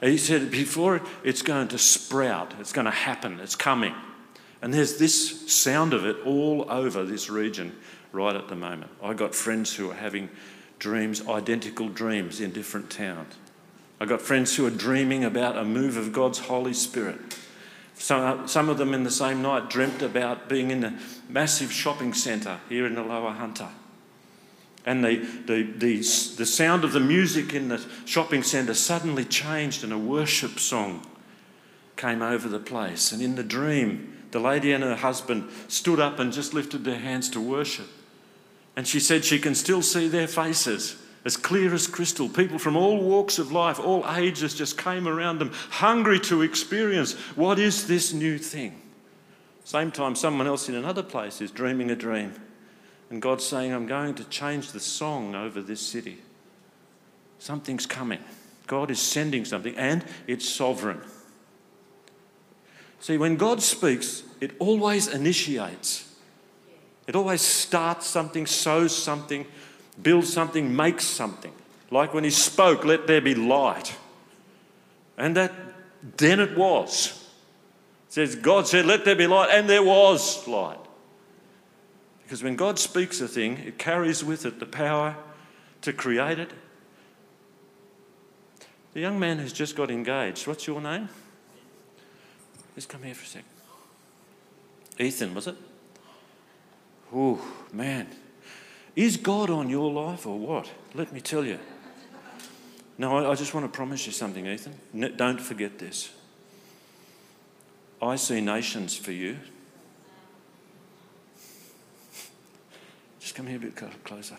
And 0.00 0.12
he 0.12 0.16
said, 0.16 0.52
before 0.52 1.00
it's 1.24 1.42
going 1.42 1.66
to 1.68 1.78
sprout, 1.78 2.54
it's 2.60 2.72
going 2.72 2.84
to 2.84 2.92
happen, 2.92 3.40
it's 3.40 3.56
coming. 3.56 3.96
And 4.62 4.72
there's 4.72 4.98
this 4.98 5.52
sound 5.52 5.92
of 5.92 6.06
it 6.06 6.18
all 6.24 6.70
over 6.70 7.04
this 7.04 7.28
region 7.28 7.74
right 8.12 8.36
at 8.36 8.46
the 8.46 8.54
moment. 8.54 8.92
I 9.02 9.12
got 9.14 9.34
friends 9.34 9.74
who 9.74 9.90
are 9.90 9.94
having 9.94 10.30
dreams, 10.82 11.26
identical 11.28 11.88
dreams 11.88 12.40
in 12.40 12.50
different 12.50 12.90
towns. 12.90 13.36
I've 14.00 14.08
got 14.08 14.20
friends 14.20 14.56
who 14.56 14.66
are 14.66 14.70
dreaming 14.70 15.22
about 15.22 15.56
a 15.56 15.64
move 15.64 15.96
of 15.96 16.12
God's 16.12 16.40
Holy 16.40 16.74
Spirit. 16.74 17.20
Some, 17.94 18.20
uh, 18.20 18.46
some 18.48 18.68
of 18.68 18.78
them 18.78 18.92
in 18.92 19.04
the 19.04 19.10
same 19.10 19.42
night 19.42 19.70
dreamt 19.70 20.02
about 20.02 20.48
being 20.48 20.72
in 20.72 20.82
a 20.82 20.98
massive 21.28 21.70
shopping 21.72 22.12
centre 22.12 22.58
here 22.68 22.84
in 22.84 22.96
the 22.96 23.02
Lower 23.04 23.30
Hunter. 23.30 23.68
And 24.84 25.04
the, 25.04 25.18
the, 25.46 25.62
the, 25.62 25.96
the 25.98 26.46
sound 26.46 26.82
of 26.82 26.92
the 26.92 26.98
music 26.98 27.54
in 27.54 27.68
the 27.68 27.80
shopping 28.04 28.42
centre 28.42 28.74
suddenly 28.74 29.24
changed, 29.24 29.84
and 29.84 29.92
a 29.92 29.98
worship 29.98 30.58
song 30.58 31.06
came 31.96 32.22
over 32.22 32.48
the 32.48 32.58
place. 32.58 33.12
And 33.12 33.22
in 33.22 33.36
the 33.36 33.44
dream, 33.44 34.24
the 34.32 34.40
lady 34.40 34.72
and 34.72 34.82
her 34.82 34.96
husband 34.96 35.48
stood 35.68 36.00
up 36.00 36.18
and 36.18 36.32
just 36.32 36.52
lifted 36.52 36.84
their 36.84 36.98
hands 36.98 37.30
to 37.30 37.40
worship. 37.40 37.86
And 38.76 38.86
she 38.86 39.00
said 39.00 39.24
she 39.24 39.38
can 39.38 39.54
still 39.54 39.82
see 39.82 40.08
their 40.08 40.26
faces 40.26 40.96
as 41.24 41.36
clear 41.36 41.72
as 41.72 41.86
crystal. 41.86 42.28
People 42.28 42.58
from 42.58 42.76
all 42.76 43.00
walks 43.00 43.38
of 43.38 43.52
life, 43.52 43.78
all 43.78 44.04
ages 44.16 44.54
just 44.54 44.78
came 44.78 45.06
around 45.06 45.38
them, 45.38 45.52
hungry 45.70 46.18
to 46.20 46.42
experience 46.42 47.12
what 47.36 47.58
is 47.58 47.86
this 47.86 48.12
new 48.12 48.38
thing. 48.38 48.80
Same 49.64 49.92
time, 49.92 50.16
someone 50.16 50.46
else 50.46 50.68
in 50.68 50.74
another 50.74 51.02
place 51.02 51.40
is 51.40 51.50
dreaming 51.50 51.90
a 51.90 51.96
dream. 51.96 52.34
And 53.10 53.22
God's 53.22 53.44
saying, 53.44 53.72
I'm 53.72 53.86
going 53.86 54.14
to 54.14 54.24
change 54.24 54.72
the 54.72 54.80
song 54.80 55.34
over 55.34 55.60
this 55.60 55.80
city. 55.80 56.18
Something's 57.38 57.86
coming. 57.86 58.20
God 58.66 58.90
is 58.90 59.00
sending 59.00 59.44
something, 59.44 59.76
and 59.76 60.04
it's 60.26 60.48
sovereign. 60.48 61.00
See, 63.00 63.18
when 63.18 63.36
God 63.36 63.60
speaks, 63.62 64.22
it 64.40 64.52
always 64.58 65.08
initiates 65.08 66.11
it 67.06 67.16
always 67.16 67.40
starts 67.40 68.06
something, 68.06 68.46
sows 68.46 68.96
something, 68.96 69.46
builds 70.00 70.32
something, 70.32 70.74
makes 70.74 71.04
something. 71.04 71.52
Like 71.90 72.14
when 72.14 72.24
he 72.24 72.30
spoke, 72.30 72.84
let 72.84 73.06
there 73.06 73.20
be 73.20 73.34
light. 73.34 73.96
And 75.18 75.36
that 75.36 75.52
then 76.16 76.40
it 76.40 76.56
was. 76.56 77.28
It 78.08 78.12
says 78.14 78.36
God 78.36 78.66
said, 78.66 78.86
Let 78.86 79.04
there 79.04 79.16
be 79.16 79.26
light, 79.26 79.50
and 79.50 79.68
there 79.68 79.82
was 79.82 80.46
light. 80.46 80.78
Because 82.22 82.42
when 82.42 82.56
God 82.56 82.78
speaks 82.78 83.20
a 83.20 83.28
thing, 83.28 83.58
it 83.58 83.78
carries 83.78 84.24
with 84.24 84.46
it 84.46 84.58
the 84.58 84.66
power 84.66 85.16
to 85.82 85.92
create 85.92 86.38
it. 86.38 86.50
The 88.94 89.00
young 89.00 89.18
man 89.18 89.38
who's 89.38 89.52
just 89.52 89.76
got 89.76 89.90
engaged, 89.90 90.46
what's 90.46 90.66
your 90.66 90.80
name? 90.80 91.08
Just 92.74 92.88
come 92.88 93.02
here 93.02 93.14
for 93.14 93.24
a 93.24 93.26
sec. 93.26 93.44
Ethan, 94.98 95.34
was 95.34 95.46
it? 95.46 95.56
Oh, 97.14 97.40
man. 97.72 98.08
Is 98.94 99.16
God 99.16 99.50
on 99.50 99.68
your 99.68 99.90
life 99.90 100.26
or 100.26 100.38
what? 100.38 100.70
Let 100.94 101.12
me 101.12 101.20
tell 101.20 101.44
you. 101.44 101.58
No, 102.98 103.30
I 103.30 103.34
just 103.34 103.54
want 103.54 103.64
to 103.64 103.74
promise 103.74 104.06
you 104.06 104.12
something, 104.12 104.46
Ethan. 104.46 105.16
Don't 105.16 105.40
forget 105.40 105.78
this. 105.78 106.10
I 108.00 108.16
see 108.16 108.40
nations 108.40 108.96
for 108.96 109.12
you. 109.12 109.38
Just 113.20 113.34
come 113.34 113.46
here 113.46 113.56
a 113.56 113.60
bit 113.60 113.76
closer. 114.04 114.36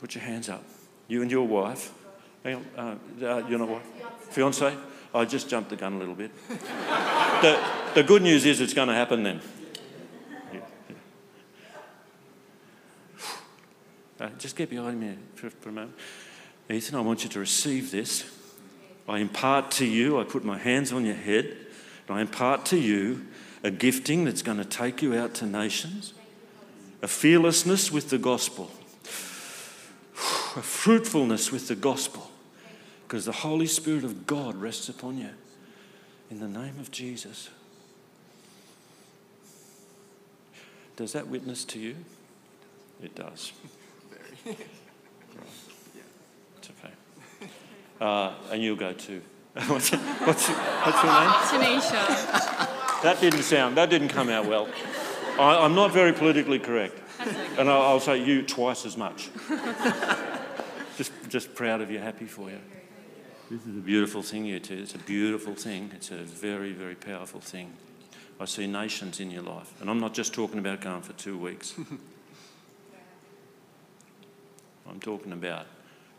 Put 0.00 0.14
your 0.14 0.24
hands 0.24 0.48
up. 0.48 0.64
You 1.08 1.22
and 1.22 1.30
your 1.30 1.46
wife. 1.46 1.92
Uh, 2.44 2.56
uh, 2.78 2.96
you're 3.48 3.58
not 3.58 3.68
wife? 3.68 3.82
Fiance? 4.30 4.76
I 5.14 5.24
just 5.24 5.48
jumped 5.48 5.70
the 5.70 5.76
gun 5.76 5.94
a 5.94 5.98
little 5.98 6.14
bit. 6.14 6.30
the, 6.48 7.62
the 7.94 8.02
good 8.02 8.22
news 8.22 8.46
is 8.46 8.60
it's 8.60 8.74
going 8.74 8.88
to 8.88 8.94
happen 8.94 9.22
then. 9.22 9.40
Uh, 14.20 14.28
just 14.38 14.56
get 14.56 14.70
behind 14.70 15.00
me 15.00 15.16
for, 15.34 15.50
for 15.50 15.70
a 15.70 15.72
moment. 15.72 15.96
Ethan, 16.70 16.94
I 16.94 17.00
want 17.00 17.24
you 17.24 17.30
to 17.30 17.40
receive 17.40 17.90
this. 17.90 18.24
I 19.08 19.18
impart 19.18 19.70
to 19.72 19.84
you, 19.84 20.18
I 20.18 20.24
put 20.24 20.44
my 20.44 20.56
hands 20.56 20.92
on 20.92 21.04
your 21.04 21.16
head, 21.16 21.56
and 22.08 22.16
I 22.16 22.20
impart 22.20 22.64
to 22.66 22.78
you 22.78 23.26
a 23.62 23.70
gifting 23.70 24.24
that's 24.24 24.42
going 24.42 24.58
to 24.58 24.64
take 24.64 25.02
you 25.02 25.14
out 25.14 25.34
to 25.34 25.46
nations, 25.46 26.14
a 27.02 27.08
fearlessness 27.08 27.92
with 27.92 28.10
the 28.10 28.18
gospel, 28.18 28.70
a 30.14 30.62
fruitfulness 30.62 31.52
with 31.52 31.68
the 31.68 31.74
gospel, 31.74 32.30
because 33.06 33.24
the 33.24 33.32
Holy 33.32 33.66
Spirit 33.66 34.04
of 34.04 34.26
God 34.26 34.56
rests 34.56 34.88
upon 34.88 35.18
you. 35.18 35.30
In 36.30 36.40
the 36.40 36.48
name 36.48 36.78
of 36.80 36.90
Jesus. 36.90 37.50
Does 40.96 41.12
that 41.12 41.26
witness 41.28 41.64
to 41.66 41.78
you? 41.78 41.96
It 43.02 43.14
does. 43.14 43.52
Right. 44.44 44.66
It's 46.58 46.70
okay. 46.70 46.92
Uh, 48.00 48.34
and 48.50 48.62
you'll 48.62 48.76
go 48.76 48.92
too. 48.92 49.22
what's, 49.66 49.90
what's, 49.90 50.48
what's 50.48 51.02
your 51.02 51.60
name? 51.62 51.80
Tanisha. 51.80 53.02
That 53.02 53.18
didn't 53.20 53.42
sound, 53.42 53.76
that 53.76 53.90
didn't 53.90 54.08
come 54.08 54.28
out 54.28 54.46
well. 54.46 54.68
I, 55.38 55.58
I'm 55.58 55.74
not 55.74 55.92
very 55.92 56.12
politically 56.12 56.58
correct. 56.58 56.98
And 57.58 57.70
I'll, 57.70 57.82
I'll 57.82 58.00
say 58.00 58.22
you 58.22 58.42
twice 58.42 58.84
as 58.84 58.96
much. 58.96 59.30
just, 60.96 61.12
just 61.28 61.54
proud 61.54 61.80
of 61.80 61.90
you, 61.90 61.98
happy 61.98 62.26
for 62.26 62.50
you. 62.50 62.58
This 63.50 63.60
is 63.66 63.76
a 63.76 63.80
beautiful 63.80 64.22
thing, 64.22 64.44
you 64.46 64.58
two. 64.58 64.78
It's 64.78 64.94
a 64.94 64.98
beautiful 64.98 65.54
thing. 65.54 65.90
It's 65.94 66.10
a 66.10 66.16
very, 66.16 66.72
very 66.72 66.94
powerful 66.94 67.40
thing. 67.40 67.72
I 68.40 68.46
see 68.46 68.66
nations 68.66 69.20
in 69.20 69.30
your 69.30 69.42
life. 69.42 69.72
And 69.80 69.88
I'm 69.88 70.00
not 70.00 70.14
just 70.14 70.34
talking 70.34 70.58
about 70.58 70.80
going 70.80 71.02
for 71.02 71.12
two 71.12 71.38
weeks. 71.38 71.74
I'm 74.88 75.00
talking 75.00 75.32
about 75.32 75.66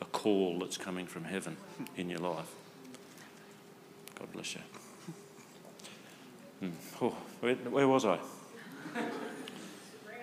a 0.02 0.06
call 0.06 0.60
that's 0.60 0.78
coming 0.78 1.06
from 1.06 1.24
heaven 1.24 1.58
in 1.98 2.10
your 2.10 2.20
life. 2.20 2.52
God 4.20 4.32
bless 4.34 4.56
you. 4.56 4.62
Hmm. 6.60 6.70
Oh, 7.02 7.16
where, 7.42 7.56
where 7.56 7.88
was 7.88 8.06
I? 8.06 8.20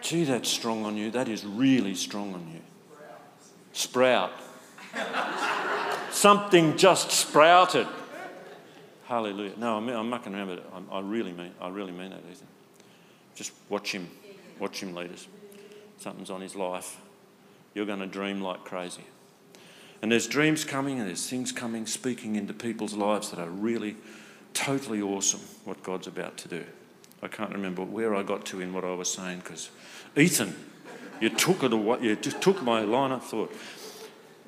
Gee, 0.01 0.25
that's 0.25 0.49
strong 0.49 0.85
on 0.85 0.97
you. 0.97 1.11
That 1.11 1.29
is 1.29 1.45
really 1.45 1.95
strong 1.95 2.35
on 2.35 2.49
you. 2.53 2.61
Sprout. 3.73 4.33
Something 6.11 6.77
just 6.77 7.11
sprouted. 7.11 7.87
Hallelujah. 9.05 9.53
No, 9.57 9.77
I'm, 9.77 9.89
I'm 9.89 10.11
mucking 10.11 10.35
around, 10.35 10.49
but 10.49 10.73
I, 10.91 10.97
I 10.97 11.01
really 11.01 11.33
mean, 11.33 11.53
I 11.61 11.69
really 11.69 11.93
mean 11.93 12.11
that, 12.11 12.21
Ethan. 12.31 12.47
Just 13.35 13.53
watch 13.69 13.93
him, 13.93 14.09
watch 14.59 14.83
him 14.83 14.95
lead 14.95 15.13
us. 15.13 15.27
Something's 15.99 16.31
on 16.31 16.41
his 16.41 16.57
life. 16.57 16.99
You're 17.75 17.87
going 17.87 18.01
to 18.01 18.07
dream 18.07 18.41
like 18.41 18.65
crazy. 18.65 19.05
And 20.03 20.11
there's 20.11 20.27
dreams 20.27 20.65
coming 20.65 20.99
and 20.99 21.09
there's 21.09 21.29
things 21.29 21.53
coming, 21.53 21.87
speaking 21.87 22.37
into 22.37 22.53
people's 22.53 22.95
lives 22.95 23.31
that 23.31 23.39
are 23.39 23.49
really 23.49 23.97
totally 24.53 25.01
awesome 25.01 25.41
what 25.65 25.83
God's 25.83 26.07
about 26.07 26.37
to 26.39 26.49
do. 26.49 26.65
I 27.23 27.29
can't 27.29 27.53
remember 27.53 27.85
where 27.85 28.15
I 28.15 28.25
got 28.25 28.45
to 28.47 28.61
in 28.61 28.75
what 28.75 28.85
I 28.85 28.95
was 28.95 29.13
saying 29.13 29.39
because 29.39 29.71
Ethan, 30.17 30.57
you 31.21 31.31
took 31.31 31.63
it 31.63 31.73
away, 31.73 31.99
you 32.03 32.17
just 32.17 32.43
took 32.43 32.63
my 32.63 32.81
line 32.81 33.13
of 33.13 33.25
thought. 33.25 33.55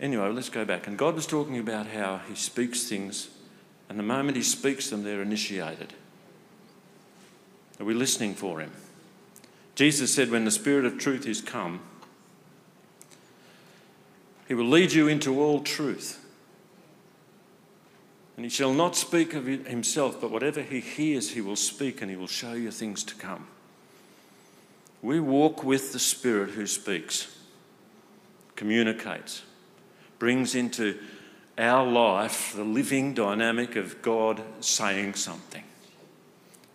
Anyway, 0.01 0.29
let's 0.31 0.49
go 0.49 0.65
back. 0.65 0.89
And 0.89 0.99
God 0.99 1.15
was 1.15 1.27
talking 1.27 1.57
about 1.59 1.87
how 1.87 2.21
He 2.29 2.35
speaks 2.35 2.83
things, 2.85 3.29
and 3.89 3.97
the 3.97 4.03
moment 4.03 4.37
He 4.37 4.43
speaks 4.43 4.91
them, 4.91 5.05
they're 5.05 5.23
initiated. 5.23 5.95
Are 7.79 7.87
we 7.87 7.95
listening 7.95 8.35
for 8.35 8.59
Him? 8.59 8.73
Jesus 9.77 10.13
said, 10.13 10.31
When 10.31 10.45
the 10.45 10.51
Spirit 10.51 10.85
of 10.85 10.99
truth 10.99 11.27
is 11.27 11.41
come, 11.41 11.81
He 14.47 14.55
will 14.55 14.67
lead 14.67 14.93
you 14.93 15.09
into 15.09 15.41
all 15.41 15.61
truth. 15.61 16.25
And 18.37 18.45
he 18.45 18.51
shall 18.51 18.75
not 18.75 18.97
speak 18.97 19.35
of 19.35 19.47
himself, 19.47 20.21
but 20.21 20.31
whatever 20.31 20.61
he 20.61 20.81
hears, 20.81 21.31
he 21.31 21.41
will 21.41 21.57
speak, 21.57 22.03
and 22.03 22.11
he 22.11 22.17
will 22.17 22.27
show 22.27 22.53
you 22.53 22.71
things 22.71 23.05
to 23.05 23.15
come. 23.15 23.47
We 25.03 25.21
walk 25.21 25.63
with 25.63 25.93
the 25.93 25.99
Spirit 25.99 26.51
who 26.51 26.67
speaks, 26.67 27.39
communicates, 28.57 29.43
brings 30.19 30.55
into 30.55 30.99
our 31.57 31.87
life 31.87 32.55
the 32.57 32.65
living 32.65 33.15
dynamic 33.15 33.77
of 33.77 34.03
God 34.03 34.43
saying 34.61 35.15
something. 35.15 35.63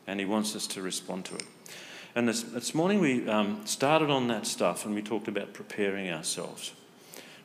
And 0.08 0.20
he 0.20 0.26
wants 0.26 0.56
us 0.56 0.66
to 0.68 0.82
respond 0.82 1.26
to 1.26 1.36
it. 1.36 1.46
And 2.16 2.28
this, 2.28 2.44
this 2.44 2.74
morning 2.74 3.00
we 3.00 3.28
um, 3.28 3.62
started 3.66 4.10
on 4.10 4.28
that 4.30 4.48
stuff 4.48 4.86
and 4.86 4.96
we 4.96 5.02
talked 5.02 5.28
about 5.28 5.54
preparing 5.54 6.10
ourselves. 6.10 6.72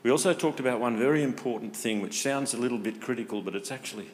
We 0.04 0.11
also 0.11 0.34
talked 0.34 0.61
about 0.61 0.80
one 0.80 0.99
very 0.99 1.23
important 1.23 1.75
thing, 1.75 2.02
which 2.02 2.20
sounds 2.20 2.52
a 2.52 2.58
little 2.58 2.78
bit 2.78 3.00
critical, 3.00 3.40
but 3.40 3.56
it's 3.56 3.73
actually 3.73 4.11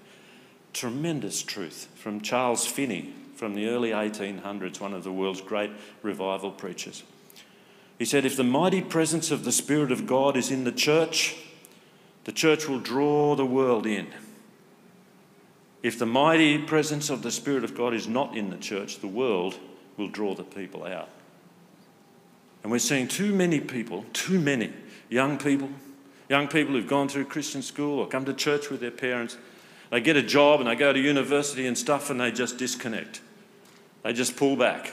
tremendous 0.72 1.42
truth 1.42 1.88
from 1.96 2.20
Charles 2.20 2.64
Finney 2.64 3.12
from 3.34 3.54
the 3.54 3.66
early 3.66 3.90
1800s, 3.90 4.80
one 4.80 4.94
of 4.94 5.02
the 5.02 5.12
world's 5.12 5.40
great 5.40 5.72
revival 6.02 6.52
preachers. 6.52 7.02
He 7.98 8.04
said, 8.04 8.24
If 8.24 8.36
the 8.36 8.44
mighty 8.44 8.82
presence 8.82 9.32
of 9.32 9.44
the 9.44 9.50
Spirit 9.50 9.90
of 9.90 10.06
God 10.06 10.36
is 10.36 10.52
in 10.52 10.62
the 10.62 10.72
church, 10.72 11.36
the 12.22 12.32
church 12.32 12.68
will 12.68 12.78
draw 12.78 13.34
the 13.34 13.44
world 13.44 13.84
in. 13.84 14.06
If 15.82 15.98
the 15.98 16.06
mighty 16.06 16.58
presence 16.58 17.10
of 17.10 17.22
the 17.22 17.32
Spirit 17.32 17.64
of 17.64 17.74
God 17.74 17.94
is 17.94 18.06
not 18.06 18.36
in 18.36 18.50
the 18.50 18.58
church, 18.58 19.00
the 19.00 19.08
world 19.08 19.58
will 19.96 20.08
draw 20.08 20.36
the 20.36 20.44
people 20.44 20.84
out. 20.84 21.08
And 22.62 22.70
we're 22.70 22.78
seeing 22.78 23.08
too 23.08 23.34
many 23.34 23.58
people, 23.58 24.04
too 24.12 24.38
many 24.38 24.72
young 25.10 25.36
people, 25.36 25.68
young 26.30 26.48
people 26.48 26.74
who've 26.74 26.86
gone 26.86 27.08
through 27.08 27.26
Christian 27.26 27.60
school 27.60 27.98
or 27.98 28.06
come 28.06 28.24
to 28.24 28.32
church 28.32 28.70
with 28.70 28.80
their 28.80 28.90
parents. 28.90 29.36
They 29.90 30.00
get 30.00 30.16
a 30.16 30.22
job 30.22 30.60
and 30.60 30.68
they 30.68 30.76
go 30.76 30.92
to 30.92 30.98
university 30.98 31.66
and 31.66 31.76
stuff 31.76 32.08
and 32.08 32.20
they 32.20 32.30
just 32.30 32.56
disconnect. 32.56 33.20
They 34.02 34.12
just 34.12 34.36
pull 34.36 34.56
back. 34.56 34.92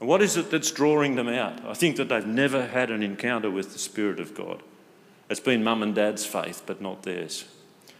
And 0.00 0.08
what 0.08 0.20
is 0.20 0.36
it 0.36 0.50
that's 0.50 0.72
drawing 0.72 1.14
them 1.14 1.28
out? 1.28 1.64
I 1.64 1.74
think 1.74 1.96
that 1.96 2.08
they've 2.08 2.26
never 2.26 2.66
had 2.66 2.90
an 2.90 3.02
encounter 3.02 3.50
with 3.50 3.72
the 3.72 3.78
Spirit 3.78 4.18
of 4.18 4.34
God. 4.34 4.62
It's 5.30 5.40
been 5.40 5.62
mum 5.62 5.82
and 5.82 5.94
dad's 5.94 6.26
faith, 6.26 6.64
but 6.66 6.82
not 6.82 7.04
theirs. 7.04 7.44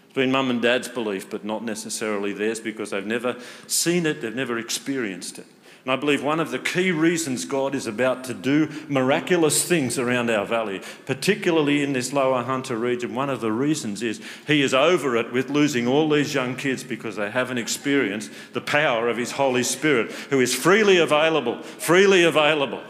It's 0.06 0.14
been 0.14 0.32
mum 0.32 0.50
and 0.50 0.60
dad's 0.60 0.88
belief, 0.88 1.30
but 1.30 1.44
not 1.44 1.64
necessarily 1.64 2.32
theirs 2.32 2.58
because 2.58 2.90
they've 2.90 3.06
never 3.06 3.36
seen 3.68 4.04
it, 4.04 4.20
they've 4.20 4.34
never 4.34 4.58
experienced 4.58 5.38
it. 5.38 5.46
And 5.84 5.90
I 5.90 5.96
believe 5.96 6.22
one 6.22 6.38
of 6.38 6.52
the 6.52 6.60
key 6.60 6.92
reasons 6.92 7.44
God 7.44 7.74
is 7.74 7.88
about 7.88 8.22
to 8.24 8.34
do 8.34 8.68
miraculous 8.88 9.64
things 9.64 9.98
around 9.98 10.30
our 10.30 10.46
valley, 10.46 10.80
particularly 11.06 11.82
in 11.82 11.92
this 11.92 12.12
lower 12.12 12.44
Hunter 12.44 12.76
region, 12.76 13.16
one 13.16 13.28
of 13.28 13.40
the 13.40 13.50
reasons 13.50 14.00
is 14.00 14.20
He 14.46 14.62
is 14.62 14.74
over 14.74 15.16
it 15.16 15.32
with 15.32 15.50
losing 15.50 15.88
all 15.88 16.08
these 16.08 16.34
young 16.34 16.54
kids 16.54 16.84
because 16.84 17.16
they 17.16 17.30
haven't 17.32 17.58
experienced 17.58 18.30
the 18.52 18.60
power 18.60 19.08
of 19.08 19.16
His 19.16 19.32
Holy 19.32 19.64
Spirit, 19.64 20.12
who 20.30 20.38
is 20.38 20.54
freely 20.54 20.98
available, 20.98 21.60
freely 21.62 22.22
available. 22.22 22.82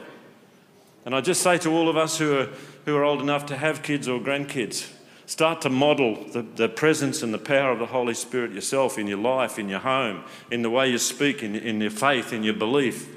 And 1.06 1.14
I 1.14 1.22
just 1.22 1.42
say 1.42 1.56
to 1.58 1.70
all 1.70 1.88
of 1.88 1.96
us 1.96 2.18
who 2.18 2.38
are, 2.38 2.48
who 2.84 2.94
are 2.94 3.04
old 3.04 3.22
enough 3.22 3.46
to 3.46 3.56
have 3.56 3.82
kids 3.82 4.06
or 4.06 4.20
grandkids, 4.20 4.92
Start 5.32 5.62
to 5.62 5.70
model 5.70 6.26
the, 6.26 6.42
the 6.42 6.68
presence 6.68 7.22
and 7.22 7.32
the 7.32 7.38
power 7.38 7.72
of 7.72 7.78
the 7.78 7.86
Holy 7.86 8.12
Spirit 8.12 8.52
yourself 8.52 8.98
in 8.98 9.06
your 9.06 9.16
life, 9.16 9.58
in 9.58 9.66
your 9.66 9.78
home, 9.78 10.24
in 10.50 10.60
the 10.60 10.68
way 10.68 10.90
you 10.90 10.98
speak, 10.98 11.42
in, 11.42 11.56
in 11.56 11.80
your 11.80 11.90
faith, 11.90 12.34
in 12.34 12.42
your 12.42 12.52
belief. 12.52 13.08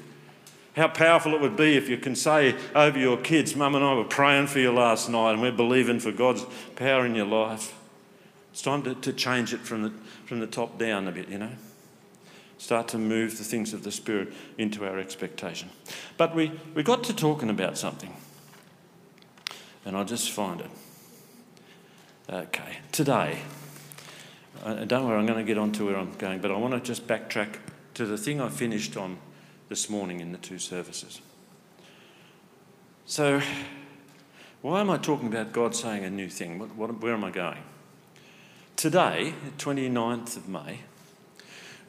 How 0.76 0.88
powerful 0.88 1.34
it 1.34 1.42
would 1.42 1.58
be 1.58 1.76
if 1.76 1.90
you 1.90 1.98
can 1.98 2.16
say 2.16 2.54
over 2.74 2.98
your 2.98 3.18
kids, 3.18 3.54
Mum 3.54 3.74
and 3.74 3.84
I 3.84 3.92
were 3.92 4.02
praying 4.02 4.46
for 4.46 4.60
you 4.60 4.72
last 4.72 5.10
night 5.10 5.32
and 5.32 5.42
we're 5.42 5.52
believing 5.52 6.00
for 6.00 6.10
God's 6.10 6.46
power 6.74 7.04
in 7.04 7.14
your 7.14 7.26
life. 7.26 7.78
It's 8.50 8.62
time 8.62 8.82
to, 8.84 8.94
to 8.94 9.12
change 9.12 9.52
it 9.52 9.60
from 9.60 9.82
the, 9.82 9.92
from 10.24 10.40
the 10.40 10.46
top 10.46 10.78
down 10.78 11.06
a 11.08 11.12
bit, 11.12 11.28
you 11.28 11.36
know. 11.36 11.52
Start 12.56 12.88
to 12.88 12.98
move 12.98 13.36
the 13.36 13.44
things 13.44 13.74
of 13.74 13.82
the 13.82 13.92
Spirit 13.92 14.32
into 14.56 14.86
our 14.86 14.98
expectation. 14.98 15.68
But 16.16 16.34
we, 16.34 16.50
we 16.74 16.82
got 16.82 17.04
to 17.04 17.14
talking 17.14 17.50
about 17.50 17.76
something, 17.76 18.16
and 19.84 19.94
I'll 19.94 20.06
just 20.06 20.30
find 20.30 20.62
it. 20.62 20.70
Okay, 22.28 22.78
today, 22.90 23.38
uh, 24.64 24.84
don't 24.84 25.06
worry, 25.06 25.16
I'm 25.16 25.26
going 25.26 25.38
to 25.38 25.44
get 25.44 25.58
on 25.58 25.70
to 25.72 25.86
where 25.86 25.96
I'm 25.96 26.12
going, 26.14 26.40
but 26.40 26.50
I 26.50 26.56
want 26.56 26.74
to 26.74 26.80
just 26.80 27.06
backtrack 27.06 27.58
to 27.94 28.04
the 28.04 28.18
thing 28.18 28.40
I 28.40 28.48
finished 28.48 28.96
on 28.96 29.18
this 29.68 29.88
morning 29.88 30.18
in 30.18 30.32
the 30.32 30.38
two 30.38 30.58
services. 30.58 31.20
So, 33.04 33.40
why 34.60 34.80
am 34.80 34.90
I 34.90 34.98
talking 34.98 35.28
about 35.28 35.52
God 35.52 35.76
saying 35.76 36.02
a 36.02 36.10
new 36.10 36.28
thing? 36.28 36.58
What, 36.58 36.74
what, 36.74 37.00
where 37.00 37.14
am 37.14 37.22
I 37.22 37.30
going? 37.30 37.62
Today, 38.74 39.32
29th 39.58 40.36
of 40.36 40.48
May, 40.48 40.80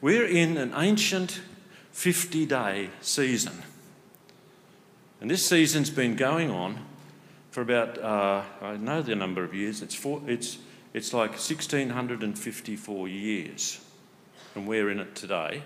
we're 0.00 0.28
in 0.28 0.56
an 0.56 0.72
ancient 0.76 1.40
50 1.90 2.46
day 2.46 2.90
season. 3.00 3.64
And 5.20 5.28
this 5.28 5.44
season's 5.44 5.90
been 5.90 6.14
going 6.14 6.48
on 6.48 6.86
for 7.50 7.62
about, 7.62 7.98
uh, 7.98 8.42
I 8.60 8.76
know 8.76 9.02
the 9.02 9.16
number 9.16 9.42
of 9.42 9.54
years, 9.54 9.82
it's, 9.82 9.94
four, 9.94 10.22
it's, 10.26 10.58
it's 10.92 11.12
like 11.12 11.30
1654 11.30 13.08
years, 13.08 13.80
and 14.54 14.66
we're 14.66 14.90
in 14.90 15.00
it 15.00 15.14
today. 15.14 15.62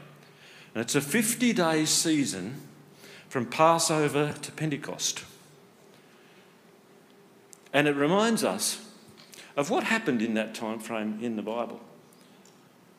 And 0.75 0.83
it's 0.83 0.95
a 0.95 1.01
50 1.01 1.53
day 1.53 1.85
season 1.85 2.61
from 3.29 3.47
Passover 3.47 4.35
to 4.43 4.53
Pentecost. 4.53 5.25
And 7.73 7.89
it 7.89 7.97
reminds 7.97 8.45
us 8.45 8.87
of 9.57 9.71
what 9.71 9.85
happened 9.85 10.23
in 10.23 10.35
that 10.35 10.55
time 10.55 10.79
frame 10.79 11.19
in 11.21 11.37
the 11.37 11.43
Bible. 11.43 11.81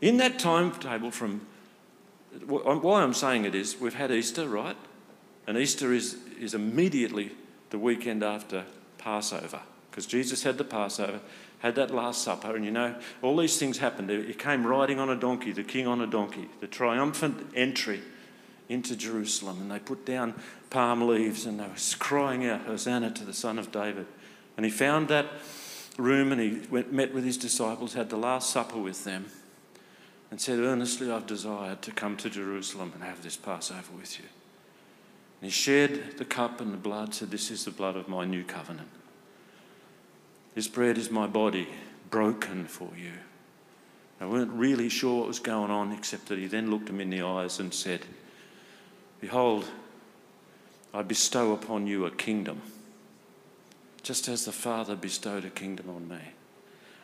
In 0.02 0.18
that 0.18 0.40
timetable 0.40 1.12
from 1.12 1.46
why 2.48 3.04
I'm 3.04 3.13
saying 3.13 3.46
it 3.46 3.56
is 3.56 3.80
we've 3.80 3.94
had 3.94 4.12
Easter, 4.12 4.48
right? 4.48 4.75
And 5.46 5.58
Easter 5.58 5.94
is, 5.94 6.18
is 6.40 6.54
immediately 6.54 7.32
the 7.74 7.80
weekend 7.80 8.22
after 8.22 8.63
Passover 9.00 9.60
because 9.89 10.06
Jesus 10.06 10.44
had 10.44 10.60
the 10.60 10.63
Passover, 10.63 11.20
had 11.58 11.74
that 11.74 11.89
Last 11.89 12.22
Supper, 12.22 12.56
and 12.56 12.63
you 12.63 12.70
know, 12.70 12.96
all 13.24 13.36
these 13.36 13.58
things 13.58 13.80
happened. 13.80 14.12
He 14.12 14.34
came 14.36 14.65
riding 14.65 15.00
on 15.00 15.10
a 15.10 15.15
donkey, 15.15 15.51
the 15.51 15.63
king 15.63 15.88
on 15.88 16.00
a 16.00 16.06
donkey, 16.06 16.50
the 16.60 16.68
triumphant 16.68 17.48
entry 17.56 18.01
into 18.70 18.96
Jerusalem, 18.96 19.58
and 19.60 19.72
they 19.72 19.80
put 19.80 20.06
down 20.06 20.36
palm 20.70 21.08
leaves 21.08 21.48
and 21.48 21.60
they 21.60 21.63
were 21.63 21.74
crying 21.98 22.46
out, 22.46 22.62
Hosanna 22.62 23.10
to 23.10 23.25
the 23.25 23.34
Son 23.34 23.58
of 23.58 23.72
David. 23.72 24.06
And 24.56 24.68
he 24.68 24.72
found 24.72 25.08
that 25.08 25.25
room 25.98 26.32
and 26.32 26.39
he 26.39 26.62
went, 26.70 26.94
met 26.94 27.12
with 27.12 27.24
his 27.24 27.38
disciples, 27.38 27.96
had 27.96 28.12
the 28.12 28.18
Last 28.18 28.51
Supper 28.51 28.77
with 28.77 29.03
them, 29.03 29.25
and 30.30 30.39
said, 30.39 30.60
Earnestly, 30.60 31.12
I've 31.12 31.25
desired 31.25 31.82
to 31.84 31.92
come 31.92 32.18
to 32.18 32.30
Jerusalem 32.30 32.92
and 32.94 33.03
have 33.03 33.24
this 33.24 33.36
Passover 33.36 33.94
with 33.98 34.20
you. 34.20 34.25
And 35.44 35.52
he 35.52 35.54
shared 35.54 36.16
the 36.18 36.24
cup 36.24 36.62
and 36.62 36.72
the 36.72 36.78
blood, 36.78 37.14
said, 37.14 37.30
This 37.30 37.52
is 37.52 37.66
the 37.66 37.72
blood 37.72 37.98
of 37.98 38.08
my 38.08 38.24
new 38.24 38.46
covenant. 38.46 38.88
This 40.56 40.70
bread 40.70 40.98
is 40.98 41.12
my 41.12 41.28
body 41.28 41.68
broken 42.10 42.64
for 42.64 42.90
you. 42.98 43.12
I 44.22 44.26
weren't 44.26 44.54
really 44.54 44.88
sure 44.88 45.20
what 45.20 45.28
was 45.28 45.40
going 45.40 45.70
on, 45.70 45.92
except 45.92 46.28
that 46.28 46.38
he 46.38 46.48
then 46.48 46.72
looked 46.72 46.88
him 46.88 47.02
in 47.02 47.10
the 47.10 47.24
eyes 47.24 47.60
and 47.60 47.74
said, 47.74 48.06
Behold, 49.20 49.66
I 50.94 51.02
bestow 51.02 51.52
upon 51.52 51.88
you 51.88 52.06
a 52.06 52.12
kingdom, 52.12 52.62
just 54.02 54.30
as 54.30 54.46
the 54.46 54.54
Father 54.54 54.96
bestowed 54.96 55.44
a 55.44 55.50
kingdom 55.50 55.90
on 55.90 56.08
me. 56.08 56.22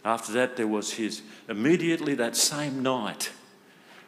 After 0.06 0.32
that, 0.32 0.56
there 0.56 0.66
was 0.66 0.94
his, 0.94 1.24
immediately 1.50 2.16
that 2.16 2.38
same 2.38 2.82
night, 2.82 3.32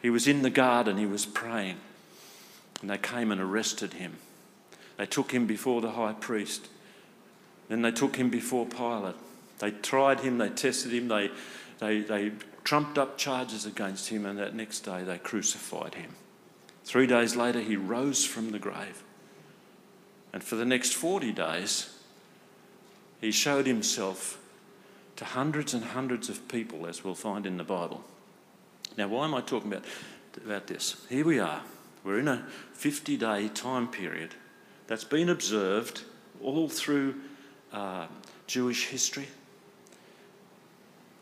he 0.01 0.09
was 0.09 0.25
in 0.25 0.41
the 0.41 0.49
garden, 0.49 0.95
he 0.95 1.05
was 1.05 1.25
praying, 1.25 1.81
and 2.81 2.89
they 2.89 2.97
came 2.97 3.31
and 3.31 3.39
arrested 3.39 3.93
him. 3.93 4.17
They 4.97 5.05
took 5.05 5.31
him 5.31 5.45
before 5.45 5.81
the 5.81 5.91
high 5.91 6.13
priest. 6.13 6.67
Then 7.69 7.81
they 7.81 7.91
took 7.91 8.15
him 8.15 8.29
before 8.29 8.65
Pilate. 8.65 9.15
They 9.59 9.71
tried 9.71 10.21
him, 10.21 10.39
they 10.39 10.49
tested 10.49 10.91
him, 10.91 11.07
they, 11.07 11.29
they, 11.79 12.01
they 12.01 12.31
trumped 12.63 12.97
up 12.97 13.17
charges 13.17 13.65
against 13.65 14.09
him, 14.09 14.25
and 14.25 14.37
that 14.39 14.55
next 14.55 14.81
day 14.81 15.03
they 15.03 15.17
crucified 15.17 15.95
him. 15.95 16.11
Three 16.83 17.07
days 17.07 17.35
later, 17.35 17.61
he 17.61 17.75
rose 17.75 18.25
from 18.25 18.51
the 18.51 18.59
grave. 18.59 19.03
And 20.33 20.43
for 20.43 20.55
the 20.55 20.65
next 20.65 20.93
40 20.93 21.31
days, 21.31 21.95
he 23.19 23.31
showed 23.31 23.67
himself 23.67 24.39
to 25.17 25.25
hundreds 25.25 25.73
and 25.73 25.83
hundreds 25.83 26.29
of 26.29 26.47
people, 26.47 26.87
as 26.87 27.03
we'll 27.03 27.13
find 27.13 27.45
in 27.45 27.57
the 27.57 27.63
Bible. 27.63 28.03
Now, 28.97 29.07
why 29.07 29.25
am 29.25 29.35
I 29.35 29.41
talking 29.41 29.71
about, 29.71 29.85
about 30.43 30.67
this? 30.67 31.05
Here 31.07 31.25
we 31.25 31.39
are. 31.39 31.61
We're 32.03 32.19
in 32.19 32.27
a 32.27 32.45
50 32.73 33.17
day 33.17 33.47
time 33.49 33.87
period 33.87 34.35
that's 34.87 35.03
been 35.03 35.29
observed 35.29 36.03
all 36.41 36.67
through 36.67 37.15
uh, 37.71 38.07
Jewish 38.47 38.87
history 38.87 39.27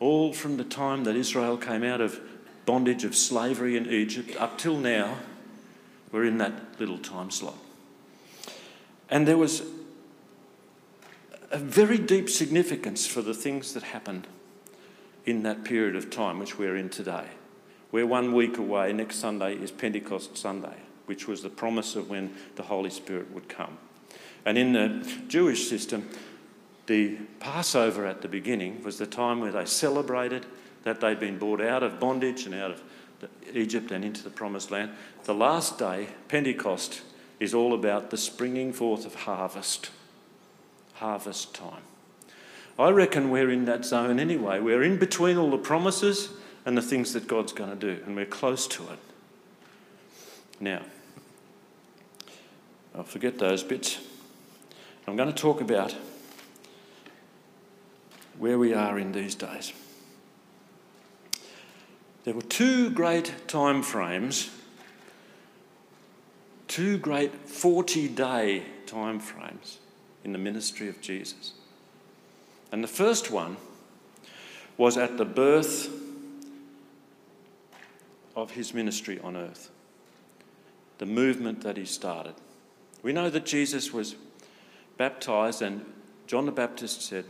all 0.00 0.32
from 0.32 0.56
the 0.56 0.64
time 0.64 1.04
that 1.04 1.14
Israel 1.14 1.58
came 1.58 1.84
out 1.84 2.00
of 2.00 2.20
bondage 2.66 3.04
of 3.04 3.14
slavery 3.14 3.76
in 3.76 3.88
Egypt 3.88 4.34
up 4.38 4.58
till 4.58 4.78
now, 4.78 5.18
we're 6.10 6.24
in 6.24 6.38
that 6.38 6.80
little 6.80 6.98
time 6.98 7.30
slot. 7.30 7.56
And 9.08 9.28
there 9.28 9.36
was 9.36 9.62
a 11.50 11.58
very 11.58 11.98
deep 11.98 12.30
significance 12.30 13.06
for 13.06 13.22
the 13.22 13.34
things 13.34 13.74
that 13.74 13.82
happened 13.82 14.26
in 15.26 15.42
that 15.42 15.64
period 15.64 15.94
of 15.94 16.10
time, 16.10 16.38
which 16.38 16.58
we're 16.58 16.76
in 16.76 16.88
today. 16.88 17.26
We're 17.92 18.06
one 18.06 18.34
week 18.34 18.56
away. 18.58 18.92
Next 18.92 19.16
Sunday 19.16 19.54
is 19.54 19.70
Pentecost 19.70 20.36
Sunday, 20.36 20.76
which 21.06 21.26
was 21.26 21.42
the 21.42 21.50
promise 21.50 21.96
of 21.96 22.08
when 22.08 22.34
the 22.54 22.62
Holy 22.62 22.90
Spirit 22.90 23.32
would 23.32 23.48
come. 23.48 23.78
And 24.44 24.56
in 24.56 24.72
the 24.72 25.06
Jewish 25.28 25.68
system, 25.68 26.08
the 26.86 27.16
Passover 27.40 28.06
at 28.06 28.22
the 28.22 28.28
beginning 28.28 28.82
was 28.82 28.98
the 28.98 29.06
time 29.06 29.40
where 29.40 29.52
they 29.52 29.64
celebrated 29.64 30.46
that 30.84 31.00
they'd 31.00 31.20
been 31.20 31.38
brought 31.38 31.60
out 31.60 31.82
of 31.82 32.00
bondage 32.00 32.46
and 32.46 32.54
out 32.54 32.70
of 32.70 32.82
Egypt 33.52 33.90
and 33.90 34.04
into 34.04 34.22
the 34.22 34.30
promised 34.30 34.70
land. 34.70 34.92
The 35.24 35.34
last 35.34 35.78
day, 35.78 36.08
Pentecost, 36.28 37.02
is 37.38 37.54
all 37.54 37.74
about 37.74 38.10
the 38.10 38.16
springing 38.16 38.72
forth 38.72 39.04
of 39.04 39.14
harvest, 39.14 39.90
harvest 40.94 41.54
time. 41.54 41.82
I 42.78 42.90
reckon 42.90 43.30
we're 43.30 43.50
in 43.50 43.66
that 43.66 43.84
zone 43.84 44.18
anyway. 44.18 44.60
We're 44.60 44.82
in 44.82 44.98
between 44.98 45.36
all 45.36 45.50
the 45.50 45.58
promises 45.58 46.30
and 46.70 46.78
the 46.78 46.82
things 46.82 47.14
that 47.14 47.26
God's 47.26 47.52
going 47.52 47.70
to 47.70 47.74
do, 47.74 48.00
and 48.06 48.14
we're 48.14 48.24
close 48.24 48.68
to 48.68 48.84
it. 48.84 48.98
Now, 50.60 50.82
I'll 52.94 53.02
forget 53.02 53.40
those 53.40 53.64
bits. 53.64 53.98
I'm 55.08 55.16
going 55.16 55.28
to 55.28 55.34
talk 55.34 55.60
about 55.60 55.96
where 58.38 58.56
we 58.56 58.72
are 58.72 59.00
in 59.00 59.10
these 59.10 59.34
days. 59.34 59.72
There 62.22 62.34
were 62.34 62.42
two 62.42 62.90
great 62.90 63.48
time 63.48 63.82
frames, 63.82 64.48
two 66.68 66.98
great 66.98 67.48
40 67.48 68.06
day 68.06 68.62
time 68.86 69.18
frames 69.18 69.80
in 70.22 70.30
the 70.30 70.38
ministry 70.38 70.88
of 70.88 71.00
Jesus. 71.00 71.54
And 72.70 72.84
the 72.84 72.88
first 72.88 73.32
one 73.32 73.56
was 74.76 74.96
at 74.96 75.18
the 75.18 75.24
birth 75.24 76.09
of 78.36 78.52
his 78.52 78.72
ministry 78.74 79.18
on 79.20 79.36
earth, 79.36 79.70
the 80.98 81.06
movement 81.06 81.62
that 81.62 81.76
he 81.76 81.84
started. 81.84 82.34
We 83.02 83.12
know 83.12 83.30
that 83.30 83.46
Jesus 83.46 83.92
was 83.92 84.16
baptized, 84.96 85.62
and 85.62 85.84
John 86.26 86.46
the 86.46 86.52
Baptist 86.52 87.02
said, 87.02 87.24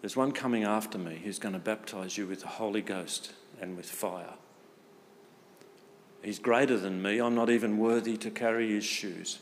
there's 0.00 0.16
one 0.16 0.32
coming 0.32 0.64
after 0.64 0.98
me 0.98 1.18
who's 1.24 1.38
going 1.38 1.54
to 1.54 1.58
baptize 1.58 2.18
you 2.18 2.26
with 2.26 2.42
the 2.42 2.46
Holy 2.46 2.82
Ghost 2.82 3.32
and 3.58 3.74
with 3.74 3.88
fire. 3.88 4.34
He's 6.22 6.38
greater 6.38 6.76
than 6.76 7.00
me. 7.00 7.20
I'm 7.20 7.34
not 7.34 7.48
even 7.48 7.78
worthy 7.78 8.18
to 8.18 8.30
carry 8.30 8.70
his 8.70 8.84
shoes, 8.84 9.38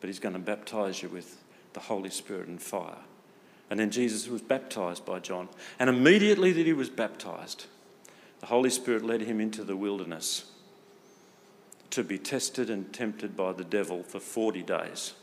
but 0.00 0.08
he's 0.08 0.18
going 0.18 0.34
to 0.34 0.38
baptize 0.38 1.02
you 1.02 1.08
with 1.08 1.42
the 1.72 1.80
Holy 1.80 2.10
Spirit 2.10 2.48
and 2.48 2.60
fire. 2.60 2.98
And 3.70 3.80
then 3.80 3.90
Jesus 3.90 4.28
was 4.28 4.42
baptized 4.42 5.06
by 5.06 5.20
John. 5.20 5.48
And 5.78 5.88
immediately 5.88 6.52
that 6.52 6.66
he 6.66 6.74
was 6.74 6.90
baptized, 6.90 7.64
the 8.44 8.48
Holy 8.48 8.68
Spirit 8.68 9.02
led 9.02 9.22
him 9.22 9.40
into 9.40 9.64
the 9.64 9.74
wilderness 9.74 10.44
to 11.88 12.04
be 12.04 12.18
tested 12.18 12.68
and 12.68 12.92
tempted 12.92 13.34
by 13.34 13.54
the 13.54 13.64
devil 13.64 14.02
for 14.02 14.20
40 14.20 14.62
days. 14.62 15.14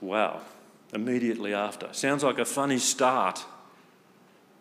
Wow 0.00 0.40
immediately 0.94 1.52
after. 1.52 1.92
Sounds 1.92 2.24
like 2.24 2.38
a 2.38 2.46
funny 2.46 2.78
start 2.78 3.44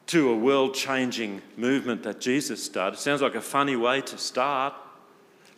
to 0.07 0.29
a 0.29 0.35
world 0.35 0.75
changing 0.75 1.41
movement 1.55 2.03
that 2.03 2.19
Jesus 2.19 2.61
started. 2.61 2.99
Sounds 2.99 3.21
like 3.21 3.35
a 3.35 3.41
funny 3.41 3.77
way 3.77 4.01
to 4.01 4.17
start 4.17 4.73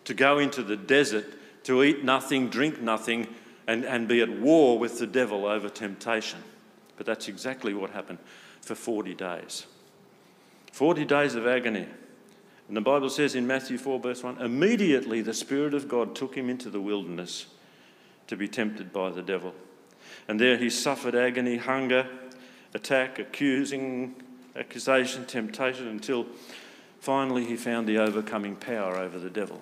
to 0.06 0.14
go 0.14 0.38
into 0.38 0.62
the 0.62 0.78
desert 0.78 1.26
to 1.64 1.84
eat 1.84 2.04
nothing, 2.04 2.50
drink 2.50 2.82
nothing, 2.82 3.28
and, 3.66 3.84
and 3.84 4.08
be 4.08 4.22
at 4.22 4.30
war 4.30 4.78
with 4.78 5.00
the 5.00 5.08
devil 5.08 5.48
over 5.48 5.70
temptation. 5.70 6.38
But 6.98 7.08
that's 7.08 7.28
exactly 7.28 7.74
what 7.74 7.90
happened 7.90 8.20
for 8.62 8.76
40 8.76 9.16
days. 9.16 9.66
40 10.74 11.06
days 11.06 11.36
of 11.36 11.46
agony. 11.46 11.86
And 12.68 12.76
the 12.76 12.82
Bible 12.82 13.10
says 13.12 13.36
in 13.36 13.46
Matthew 13.46 13.78
4, 13.78 14.00
verse 14.00 14.24
1 14.24 14.42
immediately 14.42 15.22
the 15.22 15.34
Spirit 15.34 15.76
of 15.76 15.88
God 15.88 16.16
took 16.16 16.36
him 16.36 16.50
into 16.50 16.72
the 16.72 16.82
wilderness 16.82 17.46
to 18.26 18.36
be 18.36 18.48
tempted 18.48 18.92
by 18.92 19.12
the 19.12 19.22
devil. 19.22 19.54
And 20.28 20.40
there 20.40 20.58
he 20.58 20.72
suffered 20.72 21.14
agony, 21.14 21.58
hunger, 21.58 22.08
attack, 22.74 23.20
accusing, 23.20 24.16
accusation, 24.56 25.26
temptation, 25.26 25.88
until 25.88 26.26
finally 27.00 27.46
he 27.46 27.56
found 27.56 27.88
the 27.88 28.00
overcoming 28.00 28.56
power 28.56 28.98
over 28.98 29.20
the 29.20 29.30
devil. 29.30 29.62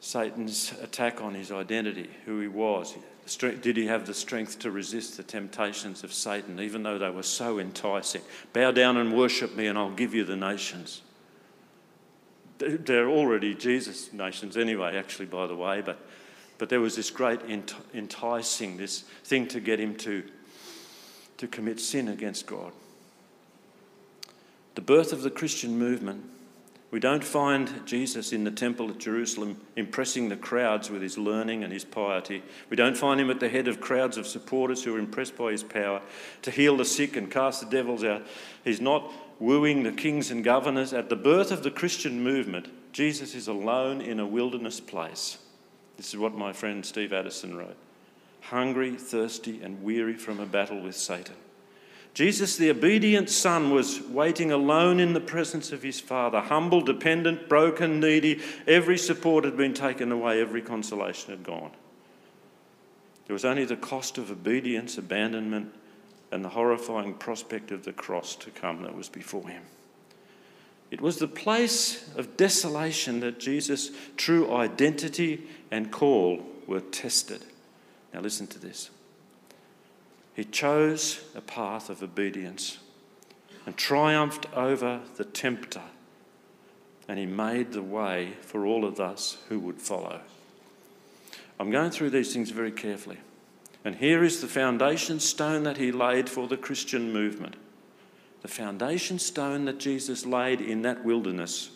Satan's 0.00 0.74
attack 0.82 1.22
on 1.22 1.34
his 1.34 1.50
identity, 1.50 2.10
who 2.26 2.40
he 2.40 2.48
was. 2.48 2.94
Did 3.36 3.76
he 3.76 3.86
have 3.86 4.06
the 4.06 4.14
strength 4.14 4.58
to 4.60 4.70
resist 4.70 5.16
the 5.16 5.22
temptations 5.22 6.04
of 6.04 6.12
Satan, 6.12 6.60
even 6.60 6.82
though 6.82 6.98
they 6.98 7.10
were 7.10 7.22
so 7.22 7.58
enticing? 7.58 8.22
Bow 8.52 8.70
down 8.70 8.96
and 8.96 9.16
worship 9.16 9.54
me, 9.56 9.66
and 9.66 9.76
I'll 9.76 9.90
give 9.90 10.14
you 10.14 10.24
the 10.24 10.36
nations. 10.36 11.02
They're 12.58 13.08
already 13.08 13.54
Jesus' 13.54 14.12
nations 14.12 14.56
anyway, 14.56 14.96
actually, 14.96 15.26
by 15.26 15.46
the 15.46 15.54
way, 15.54 15.80
but 15.80 15.98
but 16.58 16.68
there 16.68 16.80
was 16.80 16.96
this 16.96 17.10
great 17.10 17.40
enticing, 17.94 18.76
this 18.76 19.02
thing 19.24 19.46
to 19.48 19.60
get 19.60 19.78
him 19.78 19.94
to, 19.98 20.24
to 21.38 21.46
commit 21.46 21.80
sin 21.80 22.08
against 22.08 22.46
God. 22.46 22.72
The 24.74 24.80
birth 24.80 25.12
of 25.12 25.22
the 25.22 25.30
Christian 25.30 25.78
movement 25.78 26.24
We 26.90 27.00
don't 27.00 27.22
find 27.22 27.86
Jesus 27.86 28.32
in 28.32 28.44
the 28.44 28.50
temple 28.50 28.88
at 28.88 28.98
Jerusalem 28.98 29.60
impressing 29.76 30.30
the 30.30 30.36
crowds 30.36 30.90
with 30.90 31.02
his 31.02 31.18
learning 31.18 31.62
and 31.62 31.70
his 31.70 31.84
piety. 31.84 32.42
We 32.70 32.76
don't 32.76 32.96
find 32.96 33.20
him 33.20 33.30
at 33.30 33.40
the 33.40 33.50
head 33.50 33.68
of 33.68 33.80
crowds 33.80 34.16
of 34.16 34.26
supporters 34.26 34.82
who 34.82 34.94
are 34.94 34.98
impressed 34.98 35.36
by 35.36 35.52
his 35.52 35.62
power 35.62 36.00
to 36.42 36.50
heal 36.50 36.78
the 36.78 36.86
sick 36.86 37.14
and 37.16 37.30
cast 37.30 37.60
the 37.60 37.68
devils 37.68 38.04
out. 38.04 38.26
He's 38.64 38.80
not 38.80 39.12
wooing 39.38 39.82
the 39.82 39.92
kings 39.92 40.30
and 40.30 40.42
governors. 40.42 40.94
At 40.94 41.10
the 41.10 41.16
birth 41.16 41.50
of 41.50 41.62
the 41.62 41.70
Christian 41.70 42.22
movement, 42.22 42.68
Jesus 42.92 43.34
is 43.34 43.48
alone 43.48 44.00
in 44.00 44.18
a 44.18 44.26
wilderness 44.26 44.80
place. 44.80 45.38
This 45.98 46.08
is 46.08 46.16
what 46.16 46.34
my 46.34 46.54
friend 46.54 46.86
Steve 46.86 47.12
Addison 47.12 47.56
wrote 47.56 47.76
hungry, 48.40 48.94
thirsty, 48.96 49.60
and 49.62 49.82
weary 49.82 50.14
from 50.14 50.40
a 50.40 50.46
battle 50.46 50.80
with 50.80 50.96
Satan. 50.96 51.34
Jesus, 52.14 52.56
the 52.56 52.70
obedient 52.70 53.30
Son, 53.30 53.70
was 53.70 54.00
waiting 54.02 54.50
alone 54.50 54.98
in 54.98 55.12
the 55.12 55.20
presence 55.20 55.70
of 55.70 55.82
his 55.82 56.00
Father, 56.00 56.40
humble, 56.40 56.80
dependent, 56.80 57.48
broken, 57.48 58.00
needy. 58.00 58.40
Every 58.66 58.98
support 58.98 59.44
had 59.44 59.56
been 59.56 59.74
taken 59.74 60.10
away, 60.10 60.40
every 60.40 60.62
consolation 60.62 61.30
had 61.30 61.44
gone. 61.44 61.70
There 63.26 63.34
was 63.34 63.44
only 63.44 63.66
the 63.66 63.76
cost 63.76 64.18
of 64.18 64.30
obedience, 64.30 64.98
abandonment, 64.98 65.72
and 66.32 66.44
the 66.44 66.48
horrifying 66.48 67.14
prospect 67.14 67.70
of 67.70 67.84
the 67.84 67.92
cross 67.92 68.34
to 68.36 68.50
come 68.50 68.82
that 68.82 68.96
was 68.96 69.08
before 69.08 69.48
him. 69.48 69.62
It 70.90 71.00
was 71.00 71.18
the 71.18 71.28
place 71.28 72.08
of 72.16 72.36
desolation 72.36 73.20
that 73.20 73.38
Jesus' 73.38 73.90
true 74.16 74.54
identity 74.54 75.42
and 75.70 75.92
call 75.92 76.42
were 76.66 76.80
tested. 76.80 77.44
Now, 78.14 78.20
listen 78.20 78.46
to 78.48 78.58
this. 78.58 78.90
He 80.38 80.44
chose 80.44 81.20
a 81.34 81.40
path 81.40 81.90
of 81.90 82.00
obedience 82.00 82.78
and 83.66 83.76
triumphed 83.76 84.46
over 84.54 85.00
the 85.16 85.24
tempter, 85.24 85.82
and 87.08 87.18
he 87.18 87.26
made 87.26 87.72
the 87.72 87.82
way 87.82 88.34
for 88.42 88.64
all 88.64 88.84
of 88.84 89.00
us 89.00 89.38
who 89.48 89.58
would 89.58 89.80
follow. 89.80 90.20
I'm 91.58 91.72
going 91.72 91.90
through 91.90 92.10
these 92.10 92.32
things 92.32 92.50
very 92.50 92.70
carefully. 92.70 93.18
And 93.84 93.96
here 93.96 94.22
is 94.22 94.40
the 94.40 94.46
foundation 94.46 95.18
stone 95.18 95.64
that 95.64 95.78
he 95.78 95.90
laid 95.90 96.30
for 96.30 96.46
the 96.46 96.56
Christian 96.56 97.12
movement. 97.12 97.56
The 98.42 98.46
foundation 98.46 99.18
stone 99.18 99.64
that 99.64 99.80
Jesus 99.80 100.24
laid 100.24 100.60
in 100.60 100.82
that 100.82 101.04
wilderness. 101.04 101.70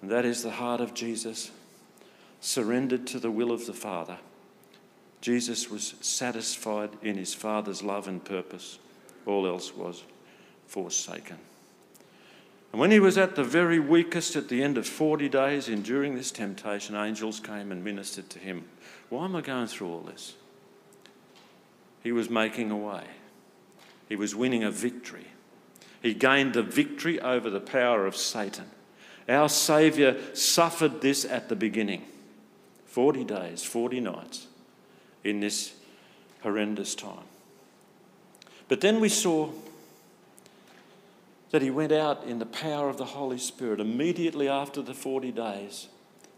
And 0.00 0.10
that 0.10 0.24
is 0.24 0.42
the 0.42 0.52
heart 0.52 0.80
of 0.80 0.94
Jesus, 0.94 1.50
surrendered 2.40 3.06
to 3.08 3.18
the 3.18 3.30
will 3.30 3.52
of 3.52 3.66
the 3.66 3.74
Father. 3.74 4.16
Jesus 5.22 5.70
was 5.70 5.94
satisfied 6.00 6.90
in 7.00 7.16
his 7.16 7.32
Father's 7.32 7.82
love 7.82 8.08
and 8.08 8.22
purpose. 8.22 8.80
All 9.24 9.46
else 9.46 9.74
was 9.74 10.02
forsaken. 10.66 11.38
And 12.72 12.80
when 12.80 12.90
he 12.90 12.98
was 12.98 13.16
at 13.16 13.36
the 13.36 13.44
very 13.44 13.78
weakest, 13.78 14.34
at 14.34 14.48
the 14.48 14.62
end 14.64 14.76
of 14.76 14.86
40 14.86 15.28
days, 15.28 15.68
enduring 15.68 16.16
this 16.16 16.32
temptation, 16.32 16.96
angels 16.96 17.38
came 17.38 17.70
and 17.70 17.84
ministered 17.84 18.30
to 18.30 18.40
him. 18.40 18.64
Why 19.10 19.26
am 19.26 19.36
I 19.36 19.42
going 19.42 19.68
through 19.68 19.90
all 19.90 20.00
this? 20.00 20.34
He 22.02 22.10
was 22.10 22.28
making 22.28 22.72
a 22.72 22.76
way, 22.76 23.04
he 24.08 24.16
was 24.16 24.34
winning 24.34 24.64
a 24.64 24.70
victory. 24.72 25.28
He 26.02 26.14
gained 26.14 26.54
the 26.54 26.64
victory 26.64 27.20
over 27.20 27.48
the 27.48 27.60
power 27.60 28.06
of 28.06 28.16
Satan. 28.16 28.64
Our 29.28 29.48
Saviour 29.48 30.16
suffered 30.34 31.00
this 31.00 31.24
at 31.24 31.48
the 31.48 31.54
beginning 31.54 32.02
40 32.86 33.22
days, 33.22 33.62
40 33.62 34.00
nights 34.00 34.48
in 35.24 35.40
this 35.40 35.74
horrendous 36.42 36.94
time. 36.94 37.24
But 38.68 38.80
then 38.80 39.00
we 39.00 39.08
saw 39.08 39.50
that 41.50 41.62
he 41.62 41.70
went 41.70 41.92
out 41.92 42.24
in 42.24 42.38
the 42.38 42.46
power 42.46 42.88
of 42.88 42.96
the 42.96 43.04
Holy 43.04 43.38
Spirit 43.38 43.80
immediately 43.80 44.48
after 44.48 44.80
the 44.80 44.94
40 44.94 45.30
days. 45.32 45.88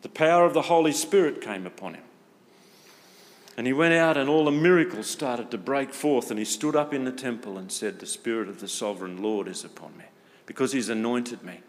The 0.02 0.08
power 0.08 0.44
of 0.44 0.54
the 0.54 0.62
Holy 0.62 0.92
Spirit 0.92 1.40
came 1.40 1.66
upon 1.66 1.94
him. 1.94 2.02
And 3.56 3.68
he 3.68 3.72
went 3.72 3.94
out, 3.94 4.16
and 4.16 4.28
all 4.28 4.44
the 4.44 4.50
miracles 4.50 5.08
started 5.08 5.52
to 5.52 5.58
break 5.58 5.94
forth. 5.94 6.30
And 6.30 6.38
he 6.38 6.44
stood 6.44 6.74
up 6.74 6.92
in 6.92 7.04
the 7.04 7.12
temple 7.12 7.56
and 7.56 7.70
said, 7.70 8.00
The 8.00 8.06
Spirit 8.06 8.48
of 8.48 8.60
the 8.60 8.66
sovereign 8.66 9.22
Lord 9.22 9.46
is 9.46 9.64
upon 9.64 9.96
me, 9.96 10.04
because 10.46 10.72
he's 10.72 10.88
anointed 10.88 11.44
me 11.44 11.60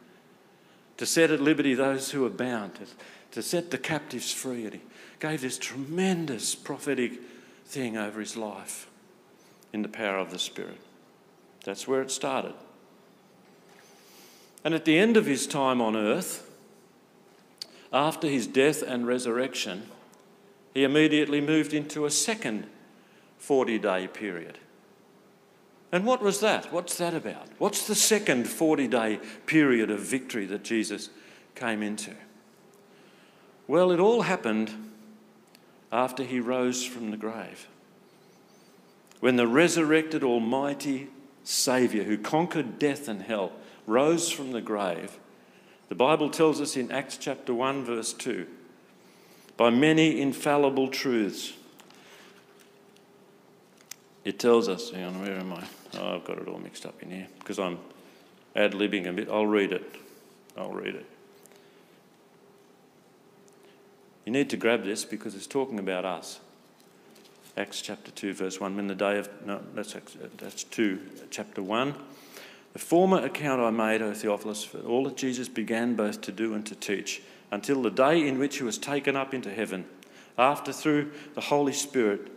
to 0.98 1.06
set 1.06 1.32
at 1.32 1.42
liberty 1.42 1.74
those 1.74 2.12
who 2.12 2.26
are 2.26 2.30
bound, 2.30 2.76
to, 2.76 2.86
to 3.32 3.42
set 3.42 3.72
the 3.72 3.78
captives 3.78 4.32
free. 4.32 4.66
And 4.66 4.74
he 4.74 4.82
gave 5.20 5.42
this 5.42 5.58
tremendous 5.58 6.56
prophetic 6.56 7.20
thing 7.66 7.98
over 7.98 8.20
his 8.20 8.36
life 8.38 8.88
in 9.74 9.82
the 9.82 9.88
power 9.88 10.18
of 10.18 10.32
the 10.32 10.40
Spirit. 10.40 10.80
That's 11.64 11.88
where 11.88 12.02
it 12.02 12.12
started. 12.12 12.54
And 14.64 14.74
at 14.74 14.86
the 14.86 14.98
end 14.98 15.18
of 15.18 15.26
his 15.26 15.48
time 15.48 15.82
on 15.82 15.96
earth, 15.96 16.50
after 17.94 18.28
his 18.28 18.48
death 18.48 18.82
and 18.82 19.08
resurrection, 19.08 19.84
he 20.74 20.84
immediately 20.84 21.40
moved 21.40 21.74
into 21.74 22.06
a 22.06 22.12
second 22.12 22.68
40 23.38 23.80
day 23.80 24.08
period. 24.08 24.58
And 25.92 26.06
what 26.06 26.22
was 26.22 26.40
that? 26.42 26.74
What's 26.74 26.98
that 26.98 27.14
about? 27.14 27.48
What's 27.58 27.88
the 27.88 27.96
second 27.96 28.48
40 28.48 28.88
day 28.88 29.20
period 29.46 29.90
of 29.90 30.00
victory 30.02 30.46
that 30.48 30.64
Jesus 30.64 31.10
came 31.56 31.82
into? 31.82 32.14
Well, 33.68 33.92
it 33.92 34.00
all 34.00 34.24
happened 34.24 34.92
after 35.96 36.24
he 36.24 36.42
rose 36.42 36.84
from 36.84 37.10
the 37.10 37.18
grave. 37.18 37.70
When 39.22 39.38
the 39.38 39.48
resurrected 39.48 40.24
Almighty 40.24 41.08
Saviour, 41.46 42.04
who 42.04 42.18
conquered 42.18 42.78
death 42.78 43.08
and 43.08 43.22
hell, 43.22 43.54
rose 43.88 44.30
from 44.30 44.52
the 44.52 44.62
grave, 44.62 45.18
the 45.88 45.96
Bible 45.96 46.30
tells 46.30 46.60
us 46.60 46.76
in 46.76 46.92
Acts 46.92 47.16
chapter 47.18 47.54
1, 47.54 47.86
verse 47.86 48.12
2, 48.12 48.46
by 49.56 49.70
many 49.70 50.20
infallible 50.20 50.90
truths. 50.90 51.54
It 54.26 54.38
tells 54.38 54.68
us, 54.68 54.92
hang 54.92 55.06
on, 55.06 55.22
where 55.22 55.38
am 55.38 55.54
I? 55.54 55.64
Oh, 55.98 56.16
I've 56.16 56.26
got 56.26 56.40
it 56.40 56.48
all 56.50 56.60
mixed 56.60 56.86
up 56.86 57.02
in 57.02 57.10
here 57.10 57.28
because 57.40 57.58
I'm 57.58 57.80
ad 58.54 58.74
libbing 58.74 59.08
a 59.08 59.14
bit. 59.14 59.30
I'll 59.30 59.48
read 59.48 59.72
it. 59.72 59.96
I'll 60.58 60.74
read 60.74 60.96
it. 60.96 61.06
You 64.26 64.32
need 64.32 64.50
to 64.50 64.58
grab 64.58 64.84
this 64.84 65.06
because 65.06 65.36
it's 65.36 65.48
talking 65.48 65.80
about 65.80 66.04
us. 66.04 66.40
Acts 67.56 67.82
chapter 67.82 68.12
2, 68.12 68.34
verse 68.34 68.60
1. 68.60 68.76
When 68.76 68.88
the 68.88 68.96
day 68.96 69.18
of, 69.18 69.30
no, 69.46 69.62
that's, 69.74 69.96
that's 70.38 70.64
2, 70.64 71.00
chapter 71.30 71.62
1. 71.62 71.94
The 72.74 72.80
former 72.80 73.24
account 73.24 73.62
I 73.62 73.70
made, 73.70 74.02
O 74.02 74.14
Theophilus, 74.14 74.64
for 74.64 74.80
all 74.80 75.06
that 75.06 75.16
Jesus 75.16 75.48
began 75.48 75.96
both 75.96 76.20
to 76.22 76.32
do 76.32 76.54
and 76.54 76.66
to 76.66 76.76
teach, 76.76 77.22
until 77.52 77.82
the 77.82 77.92
day 77.92 78.28
in 78.28 78.38
which 78.38 78.58
he 78.58 78.64
was 78.64 78.78
taken 78.78 79.16
up 79.16 79.34
into 79.34 79.54
heaven, 79.54 79.86
after 80.38 80.74
through 80.74 81.12
the 81.36 81.42
Holy 81.42 81.72
Spirit 81.72 82.35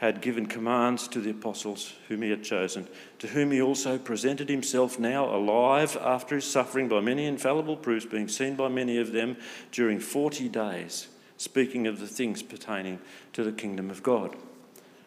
had 0.00 0.22
given 0.22 0.46
commands 0.46 1.06
to 1.06 1.20
the 1.20 1.30
apostles 1.30 1.92
whom 2.08 2.22
he 2.22 2.30
had 2.30 2.42
chosen, 2.42 2.88
to 3.18 3.26
whom 3.26 3.50
he 3.50 3.60
also 3.60 3.98
presented 3.98 4.48
himself 4.48 4.98
now 4.98 5.26
alive 5.26 5.94
after 6.00 6.36
his 6.36 6.46
suffering 6.46 6.88
by 6.88 7.00
many 7.00 7.26
infallible 7.26 7.76
proofs, 7.76 8.06
being 8.06 8.26
seen 8.26 8.56
by 8.56 8.66
many 8.66 8.96
of 8.96 9.12
them 9.12 9.36
during 9.72 10.00
40 10.00 10.48
days, 10.48 11.08
speaking 11.36 11.86
of 11.86 12.00
the 12.00 12.06
things 12.06 12.42
pertaining 12.42 12.98
to 13.34 13.44
the 13.44 13.52
kingdom 13.52 13.90
of 13.90 14.02
God. 14.02 14.34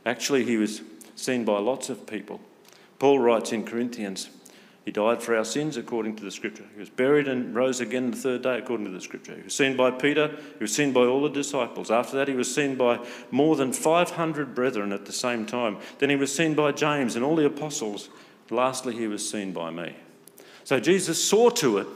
Actually, 0.05 0.45
he 0.45 0.57
was 0.57 0.83
seen 1.15 1.43
by 1.43 1.57
lots 1.57 1.89
of 1.89 2.05
people. 2.05 2.39
Paul 2.99 3.17
writes 3.17 3.51
in 3.51 3.65
Corinthians, 3.65 4.29
he 4.85 4.91
died 4.91 5.23
for 5.23 5.35
our 5.35 5.45
sins 5.45 5.77
according 5.77 6.17
to 6.17 6.23
the 6.23 6.31
scripture. 6.31 6.65
He 6.73 6.79
was 6.79 6.89
buried 6.89 7.29
and 7.29 7.55
rose 7.55 7.79
again 7.79 8.11
the 8.11 8.17
third 8.17 8.41
day 8.41 8.57
according 8.57 8.85
to 8.85 8.91
the 8.91 8.99
scripture. 8.99 9.33
He 9.33 9.43
was 9.43 9.55
seen 9.55 9.77
by 9.77 9.91
Peter. 9.91 10.35
He 10.57 10.63
was 10.63 10.75
seen 10.75 10.91
by 10.91 11.01
all 11.01 11.21
the 11.21 11.29
disciples. 11.29 11.89
After 11.89 12.17
that, 12.17 12.27
he 12.27 12.33
was 12.33 12.53
seen 12.53 12.75
by 12.75 12.99
more 13.31 13.55
than 13.55 13.71
500 13.71 14.53
brethren 14.53 14.91
at 14.91 15.05
the 15.05 15.13
same 15.13 15.45
time. 15.45 15.77
Then 15.99 16.09
he 16.09 16.17
was 16.17 16.35
seen 16.35 16.53
by 16.53 16.73
James 16.73 17.15
and 17.15 17.23
all 17.23 17.37
the 17.37 17.45
apostles. 17.45 18.09
Lastly, 18.49 18.93
he 18.93 19.07
was 19.07 19.27
seen 19.27 19.53
by 19.53 19.71
me. 19.71 19.95
So 20.65 20.81
Jesus 20.81 21.23
saw 21.23 21.49
to 21.51 21.77
it 21.77 21.87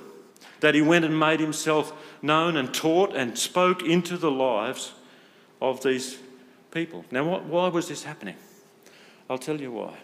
that 0.61 0.73
he 0.73 0.81
went 0.81 1.03
and 1.03 1.19
made 1.19 1.41
himself 1.41 1.91
known 2.21 2.55
and 2.55 2.73
taught 2.73 3.13
and 3.13 3.37
spoke 3.37 3.83
into 3.83 4.17
the 4.17 4.31
lives 4.31 4.93
of 5.61 5.83
these 5.83 6.17
people. 6.71 7.03
Now, 7.11 7.39
why 7.39 7.67
was 7.67 7.89
this 7.89 8.03
happening? 8.03 8.35
I'll 9.29 9.37
tell 9.37 9.59
you 9.59 9.73
why. 9.73 9.97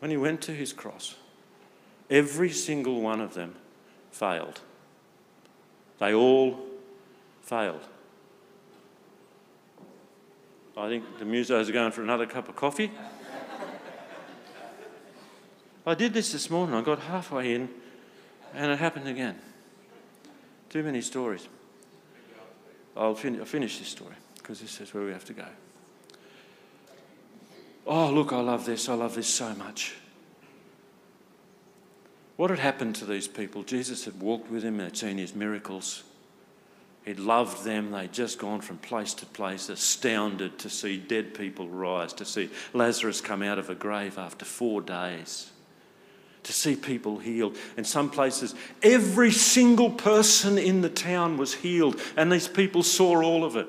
When 0.00 0.10
he 0.10 0.16
went 0.16 0.42
to 0.42 0.52
his 0.52 0.72
cross, 0.72 1.14
Every 2.10 2.50
single 2.50 3.00
one 3.00 3.20
of 3.20 3.34
them 3.34 3.54
failed. 4.10 4.60
They 5.98 6.14
all 6.14 6.58
failed. 7.42 7.80
I 10.76 10.88
think 10.88 11.18
the 11.18 11.24
musos 11.24 11.68
are 11.68 11.72
going 11.72 11.92
for 11.92 12.02
another 12.02 12.26
cup 12.26 12.48
of 12.48 12.56
coffee. 12.56 12.90
I 15.86 15.94
did 15.94 16.14
this 16.14 16.32
this 16.32 16.50
morning. 16.50 16.74
I 16.74 16.80
got 16.82 16.98
halfway 16.98 17.54
in 17.54 17.68
and 18.54 18.72
it 18.72 18.78
happened 18.78 19.06
again. 19.06 19.38
Too 20.70 20.82
many 20.82 21.00
stories. 21.00 21.46
I'll, 22.96 23.14
fin- 23.14 23.38
I'll 23.38 23.44
finish 23.44 23.78
this 23.78 23.88
story 23.88 24.14
because 24.36 24.60
this 24.60 24.80
is 24.80 24.92
where 24.94 25.04
we 25.04 25.12
have 25.12 25.24
to 25.26 25.32
go. 25.32 25.46
Oh, 27.86 28.10
look, 28.10 28.32
I 28.32 28.40
love 28.40 28.64
this. 28.64 28.88
I 28.88 28.94
love 28.94 29.14
this 29.14 29.26
so 29.26 29.54
much. 29.54 29.94
What 32.36 32.50
had 32.50 32.58
happened 32.58 32.96
to 32.96 33.04
these 33.04 33.28
people? 33.28 33.62
Jesus 33.62 34.04
had 34.04 34.20
walked 34.20 34.50
with 34.50 34.62
them, 34.62 34.78
they'd 34.78 34.96
seen 34.96 35.18
his 35.18 35.34
miracles. 35.34 36.02
He'd 37.04 37.18
loved 37.18 37.64
them. 37.64 37.90
They'd 37.90 38.12
just 38.12 38.38
gone 38.38 38.62
from 38.62 38.78
place 38.78 39.12
to 39.14 39.26
place, 39.26 39.68
astounded 39.68 40.58
to 40.60 40.70
see 40.70 40.96
dead 40.96 41.34
people 41.34 41.68
rise, 41.68 42.14
to 42.14 42.24
see 42.24 42.48
Lazarus 42.72 43.20
come 43.20 43.42
out 43.42 43.58
of 43.58 43.68
a 43.68 43.74
grave 43.74 44.16
after 44.18 44.44
four 44.44 44.80
days, 44.80 45.50
to 46.44 46.52
see 46.52 46.76
people 46.76 47.18
healed. 47.18 47.56
In 47.76 47.84
some 47.84 48.08
places, 48.08 48.54
every 48.82 49.30
single 49.30 49.90
person 49.90 50.56
in 50.56 50.80
the 50.80 50.88
town 50.88 51.36
was 51.36 51.54
healed, 51.54 52.00
and 52.16 52.32
these 52.32 52.48
people 52.48 52.82
saw 52.82 53.22
all 53.22 53.44
of 53.44 53.56
it. 53.56 53.68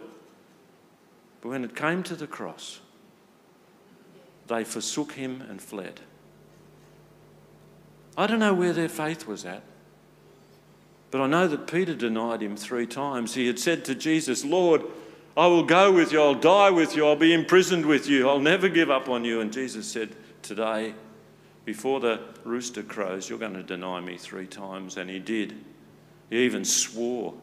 But 1.42 1.50
when 1.50 1.66
it 1.66 1.76
came 1.76 2.04
to 2.04 2.16
the 2.16 2.28
cross, 2.28 2.80
they 4.48 4.64
forsook 4.64 5.12
him 5.14 5.42
and 5.42 5.62
fled. 5.62 6.00
I 8.18 8.28
don't 8.28 8.40
know 8.40 8.54
where 8.54 8.74
their 8.74 8.90
faith 8.90 9.28
was 9.28 9.46
at. 9.46 9.64
But 11.12 11.22
I 11.22 11.28
know 11.28 11.48
that 11.48 11.68
Peter 11.68 11.96
denied 11.96 12.42
him 12.42 12.58
three 12.58 12.88
times. 12.88 13.34
He 13.34 13.48
had 13.48 13.60
said 13.60 13.86
to 13.86 13.96
Jesus, 13.96 14.44
Lord, 14.44 14.84
I 15.38 15.48
will 15.48 15.64
go 15.64 15.92
with 15.92 16.12
you, 16.12 16.22
I'll 16.22 16.34
die 16.34 16.70
with 16.70 16.96
you, 16.96 17.06
I'll 17.06 17.16
be 17.16 17.34
imprisoned 17.34 17.86
with 17.86 18.08
you, 18.08 18.28
I'll 18.30 18.40
never 18.40 18.70
give 18.70 18.90
up 18.90 19.10
on 19.10 19.26
you. 19.26 19.42
And 19.42 19.52
Jesus 19.52 19.88
said, 19.88 20.16
Today, 20.42 20.94
before 21.66 22.00
the 22.00 22.20
rooster 22.44 22.84
crows, 22.84 23.30
you're 23.30 23.40
going 23.40 23.56
to 23.56 23.64
deny 23.64 24.00
me 24.00 24.18
three 24.18 24.46
times. 24.46 24.98
And 24.98 25.10
he 25.10 25.20
did. 25.20 25.56
He 26.30 26.40
even 26.40 26.64
swore 26.64 27.34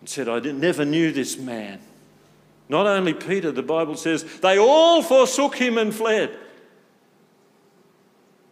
and 0.00 0.08
said, 0.08 0.28
I 0.28 0.38
never 0.40 0.84
knew 0.84 1.12
this 1.12 1.38
man. 1.38 1.80
Not 2.68 2.86
only 2.86 3.14
Peter, 3.14 3.50
the 3.50 3.62
Bible 3.62 3.96
says, 3.96 4.24
they 4.40 4.58
all 4.58 5.02
forsook 5.02 5.56
him 5.56 5.78
and 5.78 5.94
fled. 5.94 6.36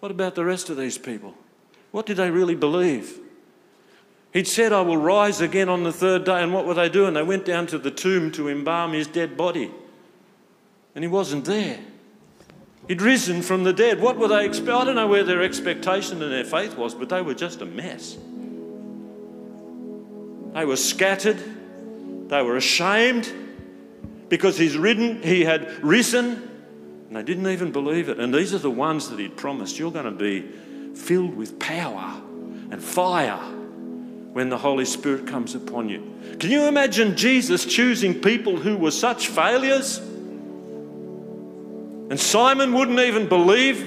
What 0.03 0.11
about 0.11 0.35
the 0.35 0.45
rest 0.45 0.69
of 0.69 0.77
these 0.77 0.99
people? 0.99 1.33
What 1.93 2.07
did 2.07 2.17
they 2.17 2.29
really 2.29 2.57
believe? 2.57 3.21
He'd 4.33 4.49
said, 4.49 4.73
I 4.73 4.81
will 4.81 4.97
rise 4.97 5.41
again 5.41 5.69
on 5.69 5.85
the 5.85 5.93
third 5.93 6.25
day. 6.25 6.43
And 6.43 6.53
what 6.53 6.67
were 6.67 6.75
they 6.75 6.89
doing? 6.89 7.15
They 7.15 7.23
went 7.23 7.45
down 7.45 7.69
to 7.69 7.79
the 7.79 7.93
tomb 7.93 8.33
to 8.33 8.49
embalm 8.49 8.95
his 8.95 9.07
dead 9.07 9.37
body. 9.37 9.71
And 10.97 11.05
he 11.05 11.09
wasn't 11.09 11.45
there. 11.45 11.79
He'd 12.89 13.01
risen 13.01 13.43
from 13.43 13.63
the 13.63 13.73
dead. 13.73 14.01
What 14.01 14.17
were 14.19 14.27
they 14.27 14.45
expecting? 14.45 14.75
I 14.75 14.85
don't 14.87 14.97
know 14.97 15.07
where 15.07 15.23
their 15.23 15.41
expectation 15.41 16.21
and 16.21 16.33
their 16.33 16.47
faith 16.47 16.77
was, 16.77 16.97
but 16.97 17.09
they 17.09 17.23
were 17.23 17.35
just 17.35 17.61
a 17.61 17.65
mess. 17.65 18.17
They 20.53 20.65
were 20.65 20.75
scattered. 20.75 21.39
They 22.29 22.43
were 22.43 22.57
ashamed 22.57 23.33
because 24.29 24.59
he's 24.59 24.77
ridden, 24.77 25.23
he 25.23 25.45
had 25.45 25.85
risen, 25.85 26.51
and 27.13 27.19
they 27.19 27.31
didn't 27.31 27.47
even 27.49 27.73
believe 27.73 28.09
it. 28.09 28.19
And 28.19 28.33
these 28.33 28.55
are 28.55 28.59
the 28.59 28.71
ones 28.71 29.11
that 29.11 29.19
he'd 29.19 29.37
promised 29.37 29.79
you're 29.79 29.93
going 29.93 30.07
to 30.07 30.11
be 30.11 30.49
filled 30.95 31.37
with 31.37 31.59
power 31.59 32.19
and 32.71 32.83
fire 32.83 33.37
when 34.33 34.49
the 34.49 34.57
Holy 34.57 34.87
Spirit 34.87 35.27
comes 35.27 35.55
upon 35.55 35.91
you. 35.91 36.11
Can 36.41 36.51
you 36.51 36.63
imagine 36.63 37.15
Jesus 37.15 37.67
choosing 37.67 38.19
people 38.19 38.57
who 38.57 38.79
were 38.79 38.91
such 38.91 39.29
failures? 39.29 39.99
And 42.09 42.19
Simon 42.19 42.73
wouldn't 42.73 43.01
even 43.01 43.29
believe. 43.29 43.83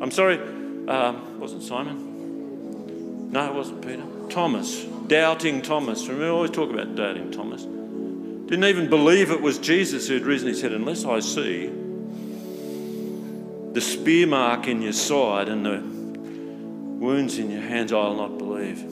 I'm 0.00 0.12
sorry, 0.12 0.38
um, 0.86 1.40
wasn't 1.40 1.64
Simon? 1.64 3.32
No, 3.32 3.44
it 3.44 3.54
wasn't 3.54 3.84
Peter. 3.84 4.04
Thomas, 4.30 4.84
doubting 5.08 5.62
Thomas. 5.62 6.02
Remember, 6.02 6.26
we 6.26 6.30
always 6.30 6.52
talk 6.52 6.70
about 6.70 6.94
doubting 6.94 7.32
Thomas. 7.32 7.64
Didn't 7.64 8.66
even 8.66 8.88
believe 8.88 9.32
it 9.32 9.40
was 9.40 9.58
Jesus 9.58 10.06
who 10.06 10.14
had 10.14 10.22
risen. 10.22 10.46
He 10.46 10.54
said, 10.54 10.70
Unless 10.70 11.04
I 11.04 11.18
see 11.18 11.87
the 13.72 13.80
spear 13.80 14.26
mark 14.26 14.66
in 14.66 14.82
your 14.82 14.92
side 14.92 15.48
and 15.48 15.64
the 15.64 15.82
wounds 16.98 17.38
in 17.38 17.50
your 17.50 17.62
hands, 17.62 17.92
I'll 17.92 18.16
not 18.16 18.38
believe. 18.38 18.84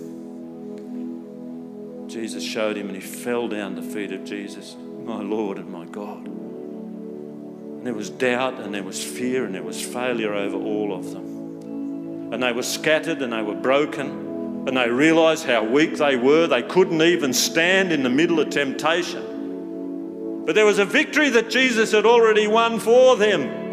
Jesus 2.08 2.44
showed 2.44 2.76
him 2.76 2.86
and 2.86 2.94
he 2.94 3.02
fell 3.02 3.48
down 3.48 3.74
the 3.74 3.82
feet 3.82 4.12
of 4.12 4.24
Jesus, 4.24 4.76
my 5.04 5.20
Lord 5.22 5.58
and 5.58 5.70
my 5.70 5.86
God. 5.86 6.26
And 6.26 7.86
there 7.86 7.94
was 7.94 8.10
doubt 8.10 8.60
and 8.60 8.72
there 8.74 8.84
was 8.84 9.02
fear 9.02 9.44
and 9.44 9.54
there 9.54 9.62
was 9.62 9.80
failure 9.80 10.34
over 10.34 10.56
all 10.56 10.94
of 10.94 11.10
them. 11.10 12.32
And 12.32 12.42
they 12.42 12.52
were 12.52 12.62
scattered 12.62 13.22
and 13.22 13.32
they 13.32 13.42
were 13.42 13.54
broken 13.54 14.64
and 14.68 14.76
they 14.76 14.88
realized 14.88 15.46
how 15.46 15.64
weak 15.64 15.96
they 15.96 16.16
were. 16.16 16.46
They 16.46 16.62
couldn't 16.62 17.02
even 17.02 17.32
stand 17.32 17.92
in 17.92 18.02
the 18.02 18.10
middle 18.10 18.40
of 18.40 18.50
temptation. 18.50 20.44
But 20.44 20.54
there 20.54 20.64
was 20.64 20.78
a 20.78 20.84
victory 20.84 21.28
that 21.30 21.50
Jesus 21.50 21.92
had 21.92 22.06
already 22.06 22.46
won 22.46 22.78
for 22.78 23.16
them 23.16 23.65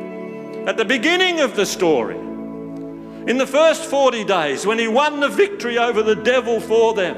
at 0.68 0.78
the 0.78 0.86
beginning 0.86 1.42
of 1.42 1.56
the 1.56 1.66
story. 1.66 2.16
In 2.16 3.38
the 3.38 3.48
first 3.48 3.86
40 3.86 4.24
days, 4.24 4.66
when 4.66 4.80
he 4.80 4.88
won 4.88 5.20
the 5.20 5.30
victory 5.30 5.78
over 5.78 6.02
the 6.04 6.16
devil 6.16 6.60
for 6.60 6.94
them. 6.94 7.16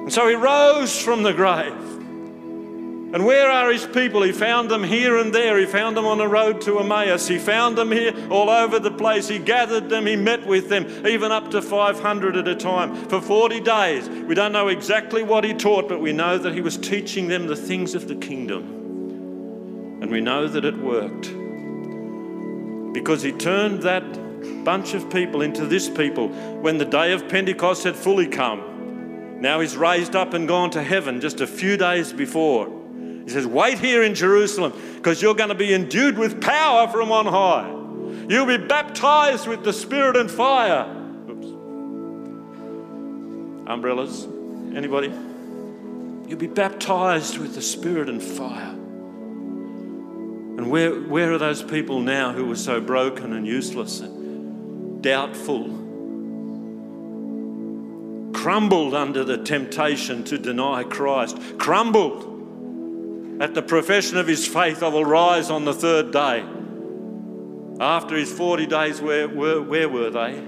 And 0.00 0.12
so 0.12 0.28
he 0.28 0.34
rose 0.34 1.00
from 1.00 1.22
the 1.22 1.32
grave. 1.32 1.72
And 3.14 3.24
where 3.24 3.50
are 3.50 3.72
his 3.72 3.86
people? 3.86 4.22
He 4.22 4.32
found 4.32 4.68
them 4.68 4.82
here 4.82 5.16
and 5.16 5.32
there. 5.32 5.58
He 5.58 5.66
found 5.66 5.96
them 5.96 6.04
on 6.04 6.18
the 6.18 6.26
road 6.26 6.60
to 6.62 6.80
Emmaus. 6.80 7.28
He 7.28 7.38
found 7.38 7.78
them 7.78 7.92
here 7.92 8.12
all 8.30 8.50
over 8.50 8.80
the 8.80 8.90
place. 8.90 9.28
He 9.28 9.38
gathered 9.38 9.88
them. 9.88 10.06
He 10.06 10.16
met 10.16 10.44
with 10.44 10.68
them, 10.68 11.06
even 11.06 11.30
up 11.30 11.52
to 11.52 11.62
500 11.62 12.36
at 12.36 12.48
a 12.48 12.56
time 12.56 12.94
for 13.08 13.20
40 13.20 13.60
days. 13.60 14.08
We 14.08 14.34
don't 14.34 14.52
know 14.52 14.68
exactly 14.68 15.22
what 15.22 15.44
he 15.44 15.54
taught, 15.54 15.88
but 15.88 16.00
we 16.00 16.12
know 16.12 16.36
that 16.36 16.52
he 16.52 16.60
was 16.60 16.76
teaching 16.76 17.28
them 17.28 17.46
the 17.46 17.56
things 17.56 17.94
of 17.94 18.08
the 18.08 18.16
kingdom. 18.16 18.64
And 20.02 20.10
we 20.10 20.20
know 20.20 20.48
that 20.48 20.64
it 20.64 20.76
worked 20.76 21.32
because 22.96 23.20
he 23.20 23.30
turned 23.30 23.82
that 23.82 24.02
bunch 24.64 24.94
of 24.94 25.10
people 25.10 25.42
into 25.42 25.66
this 25.66 25.86
people 25.86 26.28
when 26.62 26.78
the 26.78 26.84
day 26.86 27.12
of 27.12 27.28
Pentecost 27.28 27.84
had 27.84 27.94
fully 27.94 28.26
come. 28.26 29.38
Now 29.38 29.60
he's 29.60 29.76
raised 29.76 30.16
up 30.16 30.32
and 30.32 30.48
gone 30.48 30.70
to 30.70 30.82
heaven 30.82 31.20
just 31.20 31.42
a 31.42 31.46
few 31.46 31.76
days 31.76 32.10
before. 32.14 32.72
He 33.24 33.28
says, 33.28 33.46
Wait 33.46 33.78
here 33.78 34.02
in 34.02 34.14
Jerusalem 34.14 34.72
because 34.94 35.20
you're 35.20 35.34
going 35.34 35.50
to 35.50 35.54
be 35.54 35.74
endued 35.74 36.16
with 36.16 36.40
power 36.40 36.88
from 36.88 37.12
on 37.12 37.26
high. 37.26 37.68
You'll 38.30 38.46
be 38.46 38.56
baptized 38.56 39.46
with 39.46 39.62
the 39.62 39.74
Spirit 39.74 40.16
and 40.16 40.30
fire. 40.30 40.86
Oops. 41.28 41.46
Umbrellas? 43.68 44.26
Anybody? 44.74 45.08
You'll 46.28 46.38
be 46.38 46.46
baptized 46.46 47.36
with 47.36 47.54
the 47.54 47.62
Spirit 47.62 48.08
and 48.08 48.22
fire. 48.22 48.75
And 50.56 50.70
where, 50.70 50.94
where 51.00 51.32
are 51.32 51.38
those 51.38 51.62
people 51.62 52.00
now 52.00 52.32
who 52.32 52.46
were 52.46 52.56
so 52.56 52.80
broken 52.80 53.32
and 53.32 53.46
useless 53.46 54.00
and 54.00 55.02
doubtful 55.02 55.86
crumbled 58.46 58.94
under 58.94 59.24
the 59.24 59.38
temptation 59.38 60.22
to 60.22 60.38
deny 60.38 60.84
Christ, 60.84 61.36
crumbled 61.58 63.40
at 63.40 63.54
the 63.54 63.62
profession 63.62 64.18
of 64.18 64.28
his 64.28 64.46
faith, 64.46 64.84
I 64.84 64.88
will 64.88 65.04
rise 65.04 65.50
on 65.50 65.64
the 65.64 65.74
third 65.74 66.12
day. 66.12 66.44
After 67.80 68.14
his 68.14 68.32
40 68.32 68.66
days, 68.66 69.00
where, 69.00 69.28
where, 69.28 69.60
where 69.60 69.88
were 69.88 70.10
they? 70.10 70.40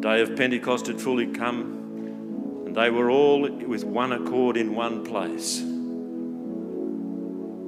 Day 0.00 0.20
of 0.20 0.36
Pentecost 0.36 0.88
had 0.88 1.00
fully 1.00 1.26
come, 1.26 2.66
and 2.66 2.76
they 2.76 2.90
were 2.90 3.10
all 3.10 3.40
with 3.40 3.84
one 3.84 4.12
accord 4.12 4.56
in 4.56 4.74
one 4.74 5.04
place. 5.04 5.62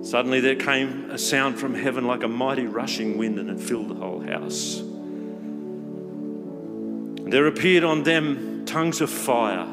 Suddenly 0.03 0.41
there 0.41 0.57
came 0.57 1.11
a 1.11 1.19
sound 1.19 1.59
from 1.59 1.75
heaven 1.75 2.07
like 2.07 2.23
a 2.23 2.29
mighty 2.29 2.67
rushing 2.67 3.17
wind, 3.17 3.38
and 3.38 3.49
it 3.49 3.61
filled 3.61 3.88
the 3.88 3.95
whole 3.95 4.21
house. 4.21 4.83
There 7.31 7.47
appeared 7.47 7.85
on 7.85 8.03
them 8.03 8.65
tongues 8.67 9.01
of 9.01 9.11
fire, 9.11 9.67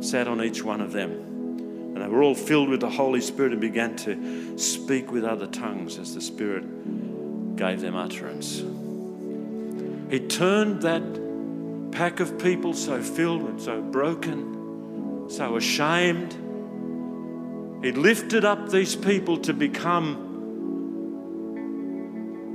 sat 0.00 0.28
on 0.28 0.42
each 0.42 0.62
one 0.62 0.80
of 0.80 0.92
them. 0.92 1.10
And 1.10 1.96
they 1.96 2.06
were 2.06 2.22
all 2.22 2.34
filled 2.34 2.68
with 2.68 2.80
the 2.80 2.90
Holy 2.90 3.20
Spirit 3.20 3.52
and 3.52 3.60
began 3.60 3.96
to 3.96 4.56
speak 4.56 5.10
with 5.10 5.24
other 5.24 5.46
tongues 5.46 5.98
as 5.98 6.14
the 6.14 6.20
Spirit 6.20 7.56
gave 7.56 7.80
them 7.80 7.96
utterance. 7.96 8.62
He 10.10 10.20
turned 10.20 10.82
that 10.82 11.02
pack 11.92 12.20
of 12.20 12.38
people 12.38 12.74
so 12.74 13.02
filled 13.02 13.42
and 13.42 13.60
so 13.60 13.80
broken, 13.80 15.26
so 15.28 15.56
ashamed. 15.56 16.36
He 17.82 17.92
lifted 17.92 18.44
up 18.44 18.68
these 18.68 18.94
people 18.94 19.38
to 19.38 19.54
become 19.54 20.28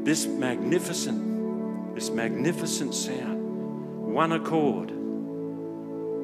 this 0.03 0.27
magnificent, 0.27 1.95
this 1.95 2.09
magnificent 2.11 2.93
sound 2.93 3.35
one 4.15 4.31
accord, 4.31 4.91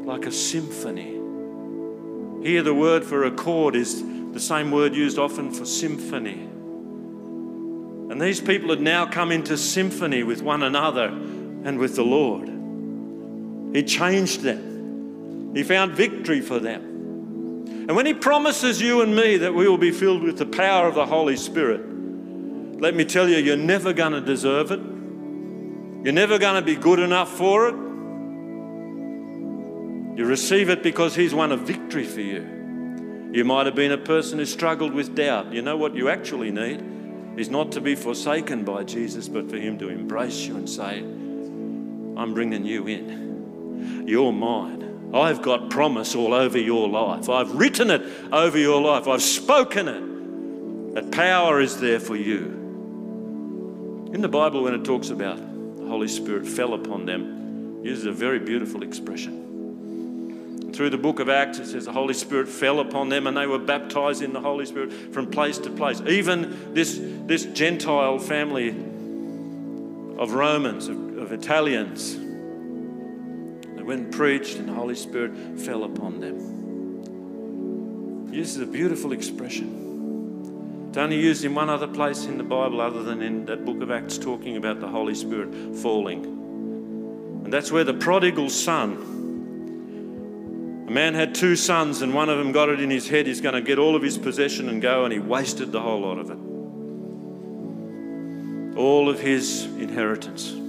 like 0.07 0.25
a 0.25 0.31
symphony. 0.31 1.19
Here, 2.41 2.63
the 2.63 2.73
word 2.73 3.03
for 3.03 3.25
accord 3.25 3.75
is 3.75 4.01
the 4.31 4.39
same 4.39 4.71
word 4.71 4.95
used 4.95 5.19
often 5.19 5.51
for 5.51 5.65
symphony. 5.65 6.47
And 8.09 8.21
these 8.21 8.39
people 8.39 8.69
had 8.69 8.79
now 8.79 9.05
come 9.05 9.31
into 9.31 9.57
symphony 9.57 10.23
with 10.23 10.41
one 10.41 10.63
another 10.63 11.07
and 11.07 11.77
with 11.77 11.97
the 11.97 12.03
Lord. 12.03 12.47
He 13.75 13.83
changed 13.83 14.41
them, 14.41 15.53
He 15.53 15.63
found 15.63 15.91
victory 15.91 16.39
for 16.39 16.59
them. 16.59 16.90
And 17.91 17.95
when 17.97 18.05
He 18.05 18.13
promises 18.13 18.81
you 18.81 19.01
and 19.01 19.13
me 19.13 19.35
that 19.35 19.53
we 19.53 19.67
will 19.67 19.77
be 19.77 19.91
filled 19.91 20.23
with 20.23 20.37
the 20.37 20.45
power 20.45 20.87
of 20.87 20.95
the 20.95 21.05
Holy 21.05 21.35
Spirit, 21.35 21.81
let 22.79 22.95
me 22.95 23.03
tell 23.03 23.27
you, 23.27 23.35
you're 23.35 23.57
never 23.57 23.91
going 23.91 24.13
to 24.13 24.21
deserve 24.21 24.71
it. 24.71 24.79
You're 24.79 26.13
never 26.13 26.39
going 26.39 26.55
to 26.55 26.61
be 26.61 26.77
good 26.77 26.99
enough 26.99 27.29
for 27.29 27.67
it. 27.67 27.75
You 30.17 30.23
receive 30.25 30.69
it 30.69 30.83
because 30.83 31.15
He's 31.15 31.33
won 31.33 31.51
a 31.51 31.57
victory 31.57 32.05
for 32.05 32.21
you. 32.21 33.29
You 33.33 33.43
might 33.43 33.65
have 33.65 33.75
been 33.75 33.91
a 33.91 33.97
person 33.97 34.39
who 34.39 34.45
struggled 34.45 34.93
with 34.93 35.13
doubt. 35.13 35.51
You 35.51 35.61
know 35.61 35.75
what 35.75 35.93
you 35.93 36.07
actually 36.07 36.51
need 36.51 36.81
is 37.35 37.49
not 37.49 37.73
to 37.73 37.81
be 37.81 37.95
forsaken 37.95 38.63
by 38.63 38.85
Jesus, 38.85 39.27
but 39.27 39.49
for 39.49 39.57
Him 39.57 39.77
to 39.79 39.89
embrace 39.89 40.45
you 40.45 40.55
and 40.55 40.69
say, 40.69 40.99
I'm 40.99 42.33
bringing 42.33 42.63
you 42.63 42.87
in. 42.87 44.05
You're 44.07 44.31
mine. 44.31 44.90
I've 45.13 45.41
got 45.41 45.69
promise 45.69 46.15
all 46.15 46.33
over 46.33 46.57
your 46.57 46.87
life. 46.87 47.29
I've 47.29 47.51
written 47.53 47.91
it 47.91 48.01
over 48.31 48.57
your 48.57 48.81
life. 48.81 49.07
I've 49.07 49.21
spoken 49.21 49.87
it. 49.87 50.95
That 50.95 51.11
power 51.11 51.59
is 51.59 51.79
there 51.79 51.99
for 51.99 52.15
you. 52.15 52.59
In 54.13 54.21
the 54.21 54.29
Bible, 54.29 54.63
when 54.63 54.73
it 54.73 54.83
talks 54.83 55.09
about 55.09 55.37
the 55.37 55.85
Holy 55.85 56.07
Spirit 56.07 56.45
fell 56.45 56.73
upon 56.73 57.05
them, 57.05 57.81
uses 57.83 58.05
a 58.05 58.11
very 58.11 58.39
beautiful 58.39 58.83
expression. 58.83 60.71
Through 60.73 60.91
the 60.91 60.97
book 60.97 61.19
of 61.19 61.27
Acts, 61.29 61.59
it 61.59 61.67
says 61.67 61.85
the 61.85 61.91
Holy 61.91 62.13
Spirit 62.13 62.47
fell 62.47 62.79
upon 62.79 63.09
them 63.09 63.27
and 63.27 63.35
they 63.35 63.47
were 63.47 63.59
baptized 63.59 64.21
in 64.21 64.31
the 64.31 64.39
Holy 64.39 64.65
Spirit 64.65 64.91
from 65.13 65.27
place 65.27 65.57
to 65.59 65.69
place. 65.69 66.01
Even 66.01 66.73
this, 66.73 66.99
this 67.25 67.45
Gentile 67.45 68.19
family 68.19 68.69
of 70.17 70.33
Romans, 70.33 70.87
of, 70.87 71.17
of 71.17 71.31
Italians, 71.33 72.17
went 73.91 74.09
preached 74.13 74.55
and 74.55 74.69
the 74.69 74.73
Holy 74.73 74.95
Spirit 74.95 75.59
fell 75.59 75.83
upon 75.83 76.21
them. 76.21 76.37
This 78.31 78.55
is 78.55 78.61
a 78.61 78.65
beautiful 78.65 79.11
expression. 79.11 80.87
It's 80.87 80.97
only 80.97 81.19
used 81.19 81.43
in 81.43 81.53
one 81.53 81.69
other 81.69 81.89
place 81.89 82.23
in 82.23 82.37
the 82.37 82.43
Bible 82.45 82.79
other 82.79 83.03
than 83.03 83.21
in 83.21 83.45
that 83.47 83.65
book 83.65 83.81
of 83.81 83.91
Acts 83.91 84.17
talking 84.17 84.55
about 84.55 84.79
the 84.79 84.87
Holy 84.87 85.13
Spirit 85.13 85.75
falling. 85.75 86.23
And 87.43 87.51
that's 87.51 87.69
where 87.69 87.83
the 87.83 87.93
prodigal 87.93 88.49
son 88.49 89.17
a 90.87 90.91
man 90.91 91.13
had 91.13 91.35
two 91.35 91.57
sons, 91.57 92.01
and 92.01 92.13
one 92.13 92.29
of 92.29 92.37
them 92.37 92.53
got 92.53 92.69
it 92.69 92.79
in 92.79 92.89
his 92.89 93.09
head 93.09 93.27
he's 93.27 93.41
going 93.41 93.55
to 93.55 93.61
get 93.61 93.77
all 93.77 93.97
of 93.97 94.01
his 94.01 94.17
possession 94.17 94.69
and 94.69 94.81
go, 94.81 95.03
and 95.03 95.11
he 95.13 95.19
wasted 95.19 95.73
the 95.73 95.81
whole 95.81 95.99
lot 95.99 96.17
of 96.17 96.29
it. 96.29 96.37
All 98.77 99.09
of 99.09 99.19
his 99.19 99.65
inheritance. 99.65 100.60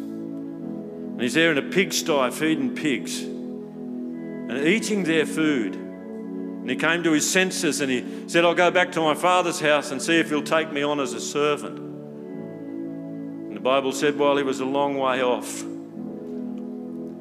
And 1.23 1.29
he's 1.29 1.35
there 1.35 1.53
in 1.53 1.59
a 1.59 1.63
pigsty 1.63 2.33
feeding 2.33 2.75
pigs 2.75 3.23
and 3.23 4.51
eating 4.51 5.05
their 5.05 5.25
food. 5.25 5.77
And 5.77 6.69
he 6.69 6.75
came 6.75 7.05
to 7.05 7.13
his 7.13 7.31
senses 7.31 7.81
and 7.81 7.89
he 7.89 8.05
said, 8.27 8.45
I'll 8.45 8.57
go 8.57 8.73
back 8.73 8.91
to 8.91 9.01
my 9.01 9.15
father's 9.15 9.61
house 9.61 9.93
and 9.93 10.03
see 10.03 10.19
if 10.19 10.31
he'll 10.31 10.43
take 10.43 10.73
me 10.73 10.83
on 10.83 10.99
as 10.99 11.13
a 11.13 11.21
servant. 11.21 11.79
And 11.79 13.55
the 13.55 13.61
Bible 13.61 13.93
said, 13.93 14.19
while 14.19 14.37
he 14.37 14.43
was 14.43 14.59
a 14.59 14.65
long 14.65 14.97
way 14.97 15.23
off, 15.23 15.63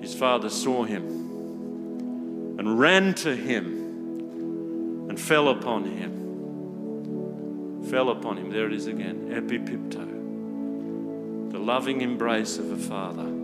his 0.02 0.16
father 0.16 0.50
saw 0.50 0.84
him 0.84 2.58
and 2.58 2.80
ran 2.80 3.14
to 3.14 3.36
him 3.36 5.10
and 5.10 5.20
fell 5.20 5.50
upon 5.50 5.86
him. 5.86 7.84
Fell 7.92 8.10
upon 8.10 8.40
him. 8.40 8.50
There 8.50 8.66
it 8.66 8.74
is 8.74 8.88
again. 8.88 9.30
Epipipto. 9.30 11.52
The 11.52 11.60
loving 11.60 12.02
embrace 12.02 12.58
of 12.58 12.72
a 12.72 12.78
father. 12.78 13.41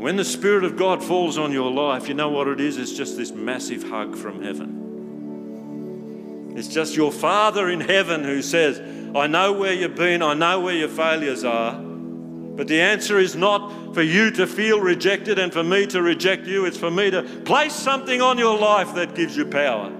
When 0.00 0.16
the 0.16 0.24
Spirit 0.24 0.64
of 0.64 0.76
God 0.78 1.04
falls 1.04 1.36
on 1.36 1.52
your 1.52 1.70
life, 1.70 2.08
you 2.08 2.14
know 2.14 2.30
what 2.30 2.48
it 2.48 2.58
is? 2.58 2.78
It's 2.78 2.94
just 2.94 3.18
this 3.18 3.32
massive 3.32 3.82
hug 3.82 4.16
from 4.16 4.42
heaven. 4.42 6.54
It's 6.56 6.68
just 6.68 6.96
your 6.96 7.12
Father 7.12 7.68
in 7.68 7.80
heaven 7.80 8.24
who 8.24 8.40
says, 8.40 8.80
I 9.14 9.26
know 9.26 9.52
where 9.52 9.74
you've 9.74 9.96
been, 9.96 10.22
I 10.22 10.32
know 10.32 10.60
where 10.60 10.74
your 10.74 10.88
failures 10.88 11.44
are. 11.44 11.74
But 11.74 12.66
the 12.66 12.80
answer 12.80 13.18
is 13.18 13.36
not 13.36 13.92
for 13.92 14.00
you 14.00 14.30
to 14.30 14.46
feel 14.46 14.80
rejected 14.80 15.38
and 15.38 15.52
for 15.52 15.62
me 15.62 15.86
to 15.88 16.00
reject 16.00 16.46
you. 16.46 16.64
It's 16.64 16.78
for 16.78 16.90
me 16.90 17.10
to 17.10 17.22
place 17.22 17.74
something 17.74 18.22
on 18.22 18.38
your 18.38 18.58
life 18.58 18.94
that 18.94 19.14
gives 19.14 19.36
you 19.36 19.44
power. 19.44 19.90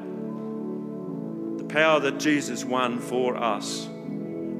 The 1.59 1.65
power 1.65 2.01
that 2.01 2.19
Jesus 2.19 2.65
won 2.65 3.01
for 3.01 3.37
us. 3.37 3.87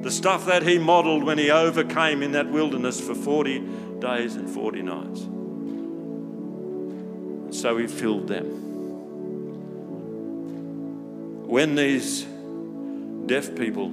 The 0.01 0.11
stuff 0.11 0.45
that 0.45 0.61
he 0.61 0.77
modeled 0.77 1.23
when 1.23 1.39
he 1.39 1.49
overcame 1.49 2.21
in 2.21 2.33
that 2.33 2.47
wilderness 2.47 3.01
for 3.01 3.15
40 3.15 3.89
days 4.01 4.35
and 4.35 4.49
40 4.49 4.81
nights. 4.81 5.21
And 7.51 7.55
so 7.55 7.77
he 7.77 7.87
filled 7.87 8.27
them. 8.27 8.47
When 11.47 11.75
these 11.75 12.23
deaf 13.25 13.55
people 13.55 13.91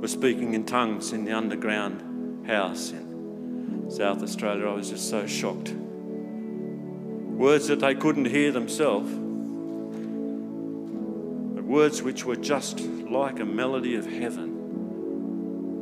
were 0.00 0.08
speaking 0.08 0.54
in 0.54 0.64
tongues 0.64 1.12
in 1.12 1.24
the 1.24 1.32
underground 1.32 2.46
house 2.46 2.90
in 2.90 3.90
South 3.90 4.22
Australia, 4.22 4.68
I 4.68 4.72
was 4.74 4.90
just 4.90 5.08
so 5.08 5.26
shocked. 5.26 5.70
Words 5.70 7.68
that 7.68 7.80
they 7.80 7.94
couldn't 7.94 8.24
hear 8.26 8.50
themselves, 8.52 9.10
but 11.54 11.64
words 11.64 12.02
which 12.02 12.24
were 12.24 12.36
just 12.36 12.80
like 12.80 13.38
a 13.40 13.44
melody 13.44 13.94
of 13.96 14.06
heaven. 14.06 14.55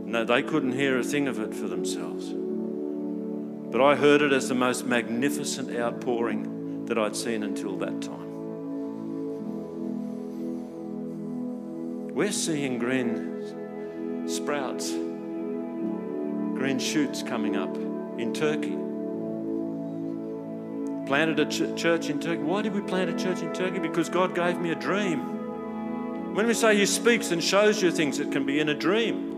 No, 0.04 0.24
they 0.24 0.42
couldn't 0.42 0.72
hear 0.72 0.98
a 0.98 1.04
thing 1.04 1.28
of 1.28 1.38
it 1.38 1.54
for 1.54 1.68
themselves. 1.68 2.32
But 2.32 3.80
I 3.80 3.96
heard 3.96 4.22
it 4.22 4.32
as 4.32 4.48
the 4.48 4.54
most 4.54 4.86
magnificent 4.86 5.74
outpouring 5.76 6.86
that 6.86 6.98
I'd 6.98 7.16
seen 7.16 7.42
until 7.42 7.76
that 7.78 8.02
time. 8.02 8.24
We're 12.14 12.32
seeing 12.32 12.78
green 12.78 14.28
sprouts 14.28 14.92
green 16.64 16.78
shoots 16.78 17.22
coming 17.22 17.56
up 17.56 17.76
in 18.18 18.32
Turkey. 18.32 18.74
Planted 21.06 21.40
a 21.40 21.44
ch- 21.44 21.78
church 21.78 22.08
in 22.08 22.18
Turkey. 22.20 22.42
Why 22.42 22.62
did 22.62 22.72
we 22.72 22.80
plant 22.80 23.10
a 23.10 23.22
church 23.22 23.42
in 23.42 23.52
Turkey? 23.52 23.80
Because 23.80 24.08
God 24.08 24.34
gave 24.34 24.58
me 24.58 24.70
a 24.70 24.74
dream. 24.74 26.34
When 26.34 26.46
we 26.46 26.54
say 26.54 26.74
He 26.74 26.86
speaks 26.86 27.32
and 27.32 27.44
shows 27.44 27.82
you 27.82 27.90
things, 27.90 28.18
it 28.18 28.32
can 28.32 28.46
be 28.46 28.60
in 28.60 28.70
a 28.70 28.74
dream, 28.74 29.33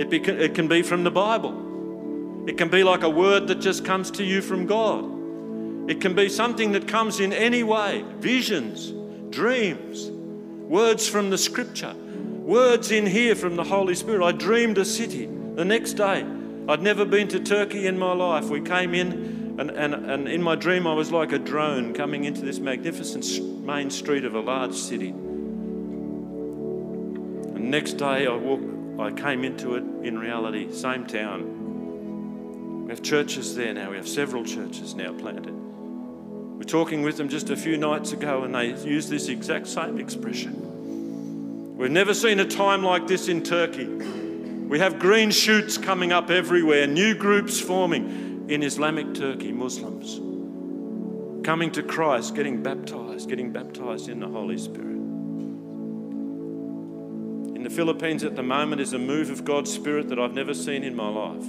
it, 0.00 0.28
it 0.28 0.54
can 0.54 0.66
be 0.68 0.82
from 0.82 1.04
the 1.04 1.10
Bible, 1.10 2.48
it 2.48 2.56
can 2.56 2.68
be 2.68 2.82
like 2.82 3.02
a 3.02 3.10
word 3.10 3.48
that 3.48 3.60
just 3.60 3.84
comes 3.84 4.10
to 4.12 4.24
you 4.24 4.40
from 4.40 4.66
God. 4.66 5.20
It 5.90 6.00
can 6.00 6.14
be 6.14 6.28
something 6.28 6.72
that 6.72 6.86
comes 6.88 7.20
in 7.20 7.32
any 7.32 7.62
way 7.62 8.04
visions, 8.18 8.92
dreams, 9.30 10.10
words 10.10 11.08
from 11.08 11.30
the 11.30 11.38
scripture, 11.38 11.94
words 11.94 12.90
in 12.92 13.06
here 13.06 13.34
from 13.34 13.56
the 13.56 13.64
Holy 13.64 13.94
Spirit. 13.94 14.24
I 14.24 14.32
dreamed 14.32 14.78
a 14.78 14.84
city. 14.84 15.26
The 15.26 15.64
next 15.64 15.94
day, 15.94 16.24
I'd 16.68 16.82
never 16.82 17.04
been 17.04 17.28
to 17.28 17.40
Turkey 17.40 17.86
in 17.86 17.98
my 17.98 18.12
life. 18.12 18.44
We 18.44 18.60
came 18.60 18.94
in, 18.94 19.56
and, 19.58 19.70
and, 19.70 19.94
and 19.94 20.28
in 20.28 20.42
my 20.42 20.54
dream, 20.54 20.86
I 20.86 20.94
was 20.94 21.10
like 21.10 21.32
a 21.32 21.38
drone 21.38 21.92
coming 21.92 22.24
into 22.24 22.42
this 22.42 22.58
magnificent 22.58 23.64
main 23.64 23.90
street 23.90 24.24
of 24.24 24.34
a 24.34 24.40
large 24.40 24.74
city. 24.74 25.08
And 27.50 27.70
next 27.70 27.94
day, 27.94 28.26
I 28.26 28.34
walked, 28.34 28.79
I 29.02 29.12
came 29.12 29.44
into 29.44 29.74
it 29.76 29.84
in 30.06 30.18
reality, 30.18 30.72
same 30.72 31.06
town. 31.06 32.84
We 32.84 32.90
have 32.90 33.02
churches 33.02 33.54
there 33.54 33.72
now. 33.72 33.90
We 33.90 33.96
have 33.96 34.08
several 34.08 34.44
churches 34.44 34.94
now 34.94 35.12
planted. 35.12 35.54
We're 35.54 36.64
talking 36.64 37.02
with 37.02 37.16
them 37.16 37.28
just 37.28 37.50
a 37.50 37.56
few 37.56 37.76
nights 37.76 38.12
ago, 38.12 38.44
and 38.44 38.54
they 38.54 38.68
use 38.82 39.08
this 39.08 39.28
exact 39.28 39.66
same 39.66 39.98
expression. 39.98 41.76
We've 41.76 41.90
never 41.90 42.14
seen 42.14 42.40
a 42.40 42.44
time 42.44 42.82
like 42.82 43.06
this 43.06 43.28
in 43.28 43.42
Turkey. 43.42 43.86
We 43.86 44.78
have 44.78 44.98
green 44.98 45.30
shoots 45.30 45.78
coming 45.78 46.12
up 46.12 46.30
everywhere, 46.30 46.86
new 46.86 47.14
groups 47.14 47.60
forming 47.60 48.46
in 48.48 48.62
Islamic 48.62 49.14
Turkey, 49.14 49.52
Muslims 49.52 50.20
coming 51.42 51.70
to 51.72 51.82
Christ, 51.82 52.34
getting 52.34 52.62
baptized, 52.62 53.28
getting 53.28 53.52
baptized 53.52 54.08
in 54.08 54.20
the 54.20 54.28
Holy 54.28 54.58
Spirit. 54.58 54.89
In 57.60 57.64
the 57.64 57.68
Philippines 57.68 58.24
at 58.24 58.36
the 58.36 58.42
moment 58.42 58.80
is 58.80 58.94
a 58.94 58.98
move 58.98 59.28
of 59.28 59.44
God's 59.44 59.70
Spirit 59.70 60.08
that 60.08 60.18
I've 60.18 60.32
never 60.32 60.54
seen 60.54 60.82
in 60.82 60.96
my 60.96 61.10
life 61.10 61.44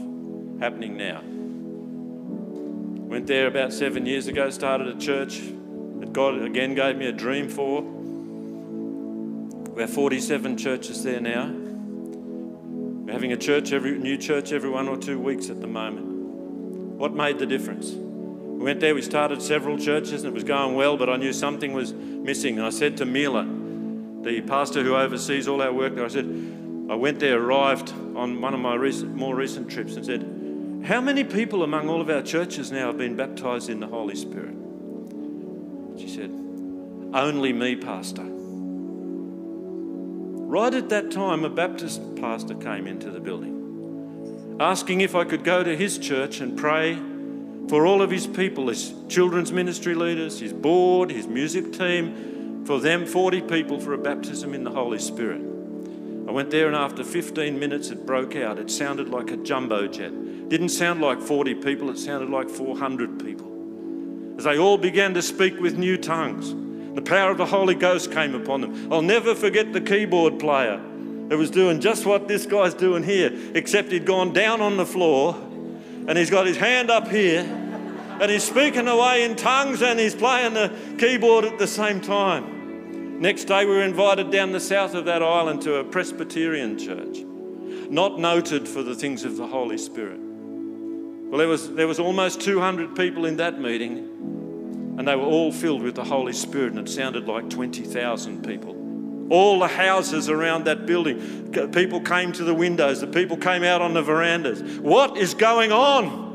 happening 0.59 0.97
now. 0.97 1.21
Went 3.07 3.27
there 3.27 3.47
about 3.47 3.71
seven 3.71 4.05
years 4.05 4.27
ago, 4.27 4.49
started 4.49 4.89
a 4.89 4.99
church 4.99 5.39
that 5.39 6.11
God 6.11 6.41
again 6.41 6.75
gave 6.75 6.97
me 6.97 7.05
a 7.05 7.13
dream 7.13 7.47
for. 7.47 7.81
We 9.71 9.83
have 9.83 9.89
47 9.89 10.57
churches 10.57 11.01
there 11.01 11.21
now. 11.21 11.49
We're 11.49 13.13
having 13.13 13.31
a 13.31 13.37
church 13.37 13.71
every 13.71 13.97
new 13.97 14.17
church 14.17 14.51
every 14.51 14.69
one 14.69 14.89
or 14.89 14.97
two 14.97 15.17
weeks 15.17 15.49
at 15.49 15.61
the 15.61 15.67
moment. 15.67 16.07
What 16.07 17.13
made 17.13 17.39
the 17.39 17.45
difference? 17.45 17.89
We 17.91 18.65
went 18.65 18.81
there, 18.81 18.93
we 18.93 19.01
started 19.01 19.41
several 19.41 19.77
churches 19.77 20.25
and 20.25 20.33
it 20.33 20.33
was 20.33 20.43
going 20.43 20.75
well, 20.75 20.97
but 20.97 21.09
I 21.09 21.15
knew 21.15 21.31
something 21.31 21.71
was 21.71 21.93
missing. 21.93 22.57
And 22.57 22.67
I 22.67 22.71
said 22.71 22.97
to 22.97 23.05
Mele, 23.05 23.60
the 24.23 24.41
pastor 24.41 24.83
who 24.83 24.95
oversees 24.95 25.47
all 25.47 25.61
our 25.61 25.73
work 25.73 25.95
there, 25.95 26.05
I 26.05 26.09
said, 26.09 26.25
I 26.89 26.95
went 26.95 27.19
there, 27.19 27.41
arrived 27.41 27.91
on 28.15 28.41
one 28.41 28.53
of 28.53 28.59
my 28.59 28.75
recent, 28.75 29.15
more 29.15 29.35
recent 29.35 29.69
trips 29.69 29.95
and 29.95 30.05
said, 30.05 30.85
How 30.85 30.99
many 30.99 31.23
people 31.23 31.63
among 31.63 31.87
all 31.89 32.01
of 32.01 32.09
our 32.09 32.21
churches 32.21 32.71
now 32.71 32.87
have 32.87 32.97
been 32.97 33.15
baptized 33.15 33.69
in 33.69 33.79
the 33.79 33.87
Holy 33.87 34.15
Spirit? 34.15 34.55
She 35.97 36.09
said, 36.09 36.29
Only 37.13 37.53
me, 37.53 37.75
Pastor. 37.75 38.25
Right 40.51 40.73
at 40.73 40.89
that 40.89 41.11
time, 41.11 41.45
a 41.45 41.49
Baptist 41.49 42.01
pastor 42.17 42.55
came 42.55 42.87
into 42.87 43.09
the 43.09 43.21
building. 43.21 44.57
asking 44.59 45.01
if 45.01 45.15
I 45.15 45.23
could 45.23 45.45
go 45.45 45.63
to 45.63 45.75
his 45.75 45.97
church 45.97 46.41
and 46.41 46.57
pray 46.57 46.99
for 47.69 47.85
all 47.85 48.01
of 48.01 48.11
his 48.11 48.27
people, 48.27 48.67
his 48.67 48.93
children's 49.07 49.53
ministry 49.53 49.95
leaders, 49.95 50.41
his 50.41 50.51
board, 50.51 51.09
his 51.09 51.25
music 51.25 51.71
team, 51.71 52.30
for 52.65 52.79
them 52.79 53.05
40 53.05 53.41
people 53.41 53.79
for 53.79 53.93
a 53.93 53.97
baptism 53.97 54.53
in 54.53 54.63
the 54.63 54.71
Holy 54.71 54.99
Spirit. 54.99 55.41
I 56.27 56.31
went 56.31 56.51
there 56.51 56.67
and 56.67 56.75
after 56.75 57.03
15 57.03 57.59
minutes 57.59 57.89
it 57.89 58.05
broke 58.05 58.35
out. 58.35 58.59
It 58.59 58.69
sounded 58.69 59.09
like 59.09 59.31
a 59.31 59.37
jumbo 59.37 59.87
jet. 59.87 60.49
Didn't 60.49 60.69
sound 60.69 61.01
like 61.01 61.19
40 61.19 61.55
people, 61.55 61.89
it 61.89 61.97
sounded 61.97 62.29
like 62.29 62.49
400 62.49 63.23
people. 63.23 64.35
As 64.37 64.45
they 64.45 64.57
all 64.57 64.77
began 64.77 65.13
to 65.15 65.21
speak 65.21 65.59
with 65.59 65.77
new 65.77 65.97
tongues, 65.97 66.53
the 66.95 67.01
power 67.01 67.31
of 67.31 67.37
the 67.37 67.45
Holy 67.45 67.75
Ghost 67.75 68.11
came 68.11 68.35
upon 68.35 68.61
them. 68.61 68.91
I'll 68.91 69.01
never 69.01 69.33
forget 69.33 69.73
the 69.73 69.81
keyboard 69.81 70.39
player 70.39 70.77
who 70.77 71.37
was 71.37 71.49
doing 71.49 71.79
just 71.79 72.05
what 72.05 72.27
this 72.27 72.45
guy's 72.45 72.73
doing 72.73 73.03
here, 73.03 73.31
except 73.55 73.91
he'd 73.91 74.05
gone 74.05 74.33
down 74.33 74.61
on 74.61 74.77
the 74.77 74.85
floor 74.85 75.35
and 76.07 76.17
he's 76.17 76.29
got 76.29 76.45
his 76.45 76.57
hand 76.57 76.91
up 76.91 77.07
here 77.07 77.43
and 78.21 78.29
he's 78.29 78.43
speaking 78.43 78.87
away 78.87 79.23
in 79.23 79.35
tongues 79.35 79.81
and 79.81 79.99
he's 79.99 80.13
playing 80.13 80.53
the 80.53 80.71
keyboard 80.99 81.43
at 81.43 81.57
the 81.57 81.65
same 81.65 81.99
time. 81.99 83.19
Next 83.19 83.45
day, 83.45 83.65
we 83.65 83.71
were 83.71 83.83
invited 83.83 84.29
down 84.29 84.51
the 84.51 84.59
south 84.59 84.93
of 84.93 85.05
that 85.05 85.23
island 85.23 85.63
to 85.63 85.77
a 85.77 85.83
Presbyterian 85.83 86.77
church, 86.77 87.17
not 87.89 88.19
noted 88.19 88.67
for 88.67 88.83
the 88.83 88.93
things 88.93 89.23
of 89.23 89.37
the 89.37 89.47
Holy 89.47 89.79
Spirit. 89.79 90.19
Well, 90.19 91.39
there 91.39 91.47
was, 91.47 91.73
there 91.73 91.87
was 91.87 91.99
almost 91.99 92.41
200 92.41 92.95
people 92.95 93.25
in 93.25 93.37
that 93.37 93.59
meeting, 93.59 93.97
and 94.99 95.07
they 95.07 95.15
were 95.15 95.25
all 95.25 95.51
filled 95.51 95.81
with 95.81 95.95
the 95.95 96.03
Holy 96.03 96.33
Spirit, 96.33 96.73
and 96.73 96.87
it 96.87 96.91
sounded 96.91 97.27
like 97.27 97.49
20,000 97.49 98.45
people. 98.45 98.77
All 99.31 99.57
the 99.59 99.67
houses 99.67 100.29
around 100.29 100.65
that 100.65 100.85
building, 100.85 101.51
people 101.71 102.01
came 102.01 102.33
to 102.33 102.43
the 102.43 102.53
windows, 102.53 103.01
the 103.01 103.07
people 103.07 103.37
came 103.37 103.63
out 103.63 103.81
on 103.81 103.95
the 103.95 104.03
verandas. 104.03 104.61
What 104.79 105.17
is 105.17 105.33
going 105.33 105.71
on? 105.71 106.30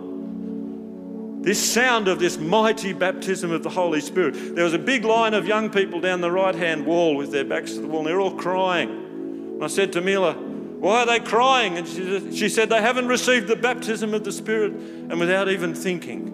This 1.47 1.63
sound 1.73 2.09
of 2.09 2.19
this 2.19 2.39
mighty 2.39 2.93
baptism 2.93 3.53
of 3.53 3.63
the 3.63 3.71
Holy 3.71 4.01
Spirit. 4.01 4.57
There 4.57 4.65
was 4.65 4.73
a 4.73 4.81
big 4.81 5.05
line 5.05 5.33
of 5.33 5.47
young 5.47 5.71
people 5.71 6.01
down 6.01 6.21
the 6.21 6.33
right 6.33 6.57
hand 6.57 6.85
wall 6.85 7.15
with 7.15 7.31
their 7.31 7.45
backs 7.45 7.75
to 7.75 7.83
the 7.83 7.87
wall, 7.87 8.01
and 8.01 8.09
they're 8.09 8.21
all 8.21 8.35
crying. 8.35 8.91
And 8.91 9.63
I 9.63 9.69
said 9.69 9.93
to 9.93 10.01
Mele, 10.01 10.33
Why 10.33 11.03
are 11.03 11.07
they 11.07 11.21
crying? 11.21 11.79
And 11.79 11.87
she, 11.87 12.37
she 12.37 12.49
said, 12.49 12.69
They 12.69 12.81
haven't 12.81 13.07
received 13.07 13.47
the 13.47 13.55
baptism 13.55 14.13
of 14.13 14.25
the 14.25 14.33
Spirit. 14.33 14.73
And 14.73 15.21
without 15.21 15.49
even 15.49 15.73
thinking, 15.73 16.33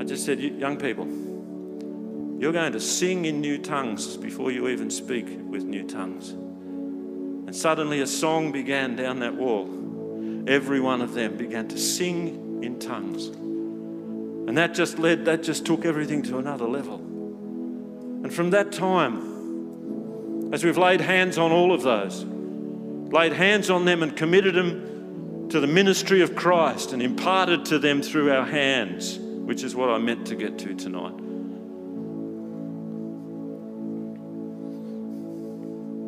I 0.00 0.04
just 0.04 0.24
said, 0.24 0.40
Young 0.40 0.78
people, 0.78 1.04
you're 2.40 2.54
going 2.54 2.72
to 2.72 2.80
sing 2.80 3.26
in 3.26 3.42
new 3.42 3.58
tongues 3.58 4.16
before 4.16 4.50
you 4.50 4.68
even 4.68 4.88
speak 4.90 5.26
with 5.50 5.64
new 5.64 5.86
tongues. 5.86 6.30
And 6.30 7.54
suddenly 7.54 8.00
a 8.00 8.06
song 8.06 8.52
began 8.52 8.96
down 8.96 9.18
that 9.18 9.34
wall. 9.34 9.68
Every 10.48 10.80
one 10.80 11.02
of 11.02 11.12
them 11.12 11.36
began 11.36 11.68
to 11.68 11.76
sing 11.76 12.62
in 12.62 12.78
tongues. 12.78 13.30
And 14.50 14.58
that 14.58 14.74
just 14.74 14.98
led, 14.98 15.26
that 15.26 15.44
just 15.44 15.64
took 15.64 15.84
everything 15.84 16.24
to 16.24 16.38
another 16.38 16.66
level. 16.66 16.96
And 16.96 18.34
from 18.34 18.50
that 18.50 18.72
time, 18.72 20.52
as 20.52 20.64
we've 20.64 20.76
laid 20.76 21.00
hands 21.00 21.38
on 21.38 21.52
all 21.52 21.72
of 21.72 21.82
those, 21.82 22.24
laid 22.24 23.32
hands 23.32 23.70
on 23.70 23.84
them 23.84 24.02
and 24.02 24.16
committed 24.16 24.56
them 24.56 25.50
to 25.50 25.60
the 25.60 25.68
ministry 25.68 26.20
of 26.20 26.34
Christ 26.34 26.92
and 26.92 27.00
imparted 27.00 27.64
to 27.66 27.78
them 27.78 28.02
through 28.02 28.32
our 28.32 28.44
hands, 28.44 29.20
which 29.20 29.62
is 29.62 29.76
what 29.76 29.88
I 29.88 29.98
meant 29.98 30.26
to 30.26 30.34
get 30.34 30.58
to 30.58 30.74
tonight. 30.74 31.16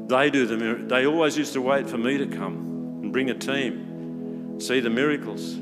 They 0.09 0.30
do 0.30 0.47
the 0.47 0.84
They 0.88 1.07
always 1.07 1.38
used 1.38 1.53
to 1.53 1.61
wait 1.61 1.88
for 1.88 1.97
me 1.97 2.18
to 2.18 2.26
come 2.26 2.99
and 3.05 3.12
bring 3.12 3.30
a 3.30 3.34
team, 3.34 4.59
see 4.59 4.80
the 4.80 4.90
miracles, 4.90 5.62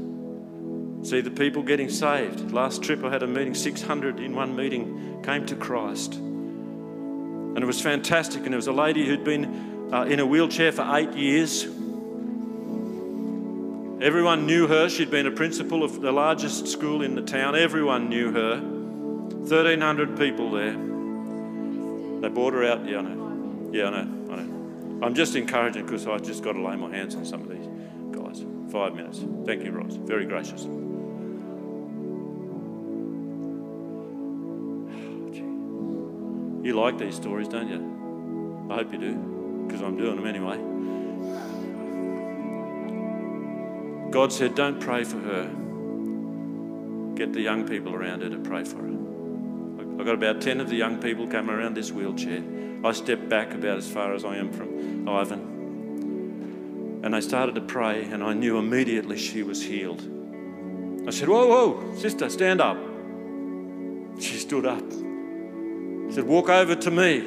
See 1.02 1.20
the 1.20 1.30
people 1.30 1.62
getting 1.62 1.88
saved. 1.88 2.52
Last 2.52 2.82
trip 2.82 3.02
I 3.04 3.10
had 3.10 3.22
a 3.22 3.26
meeting, 3.26 3.54
600 3.54 4.20
in 4.20 4.34
one 4.34 4.54
meeting 4.54 5.22
came 5.22 5.46
to 5.46 5.56
Christ. 5.56 6.14
And 6.14 7.58
it 7.58 7.66
was 7.66 7.80
fantastic. 7.80 8.42
And 8.42 8.52
there 8.52 8.58
was 8.58 8.66
a 8.66 8.72
lady 8.72 9.06
who'd 9.06 9.24
been 9.24 9.92
uh, 9.92 10.04
in 10.04 10.20
a 10.20 10.26
wheelchair 10.26 10.72
for 10.72 10.86
eight 10.96 11.12
years. 11.14 11.64
Everyone 14.02 14.46
knew 14.46 14.66
her. 14.66 14.88
She'd 14.88 15.10
been 15.10 15.26
a 15.26 15.30
principal 15.30 15.82
of 15.82 16.00
the 16.00 16.12
largest 16.12 16.68
school 16.68 17.02
in 17.02 17.14
the 17.14 17.22
town. 17.22 17.56
Everyone 17.56 18.08
knew 18.08 18.32
her. 18.32 18.58
1,300 18.60 20.18
people 20.18 20.50
there. 20.50 20.72
They 22.20 22.28
brought 22.28 22.54
her 22.54 22.64
out. 22.64 22.86
Yeah, 22.86 22.98
I 22.98 23.02
know. 23.02 23.70
Yeah, 23.72 23.86
I 23.86 23.90
know. 23.90 24.32
I 24.32 24.36
know. 24.36 25.00
I'm 25.02 25.14
just 25.14 25.34
encouraging 25.34 25.86
because 25.86 26.06
I 26.06 26.18
just 26.18 26.42
got 26.42 26.52
to 26.52 26.62
lay 26.62 26.76
my 26.76 26.94
hands 26.94 27.14
on 27.14 27.24
some 27.24 27.40
of 27.42 27.48
these 27.48 27.66
guys. 28.12 28.44
Five 28.70 28.94
minutes. 28.94 29.24
Thank 29.46 29.64
you, 29.64 29.72
Ross. 29.72 29.96
Very 29.96 30.26
gracious. 30.26 30.66
You 36.70 36.76
like 36.76 36.98
these 36.98 37.16
stories, 37.16 37.48
don't 37.48 37.66
you? 37.66 38.68
I 38.70 38.76
hope 38.76 38.92
you 38.92 38.98
do, 39.00 39.64
because 39.66 39.82
I'm 39.82 39.96
doing 39.96 40.14
them 40.14 40.24
anyway. 40.24 40.56
God 44.12 44.32
said, 44.32 44.54
Don't 44.54 44.80
pray 44.80 45.02
for 45.02 45.18
her. 45.18 45.50
Get 47.16 47.32
the 47.32 47.40
young 47.40 47.66
people 47.66 47.92
around 47.92 48.22
her 48.22 48.30
to 48.30 48.38
pray 48.38 48.62
for 48.62 48.76
her. 48.76 50.00
I 50.00 50.04
got 50.04 50.14
about 50.14 50.40
10 50.40 50.60
of 50.60 50.68
the 50.68 50.76
young 50.76 51.00
people 51.00 51.26
come 51.26 51.50
around 51.50 51.74
this 51.74 51.90
wheelchair. 51.90 52.40
I 52.84 52.92
stepped 52.92 53.28
back 53.28 53.52
about 53.52 53.76
as 53.78 53.90
far 53.90 54.14
as 54.14 54.24
I 54.24 54.36
am 54.36 54.52
from 54.52 55.08
Ivan. 55.08 57.00
And 57.02 57.14
they 57.14 57.20
started 57.20 57.56
to 57.56 57.62
pray, 57.62 58.04
and 58.04 58.22
I 58.22 58.32
knew 58.32 58.58
immediately 58.58 59.18
she 59.18 59.42
was 59.42 59.60
healed. 59.60 60.02
I 61.08 61.10
said, 61.10 61.28
Whoa, 61.28 61.48
whoa, 61.48 61.96
sister, 61.96 62.30
stand 62.30 62.60
up. 62.60 62.78
She 64.20 64.36
stood 64.36 64.66
up. 64.66 64.84
He 66.10 66.16
said, 66.16 66.26
Walk 66.26 66.48
over 66.48 66.74
to 66.74 66.90
me. 66.90 67.20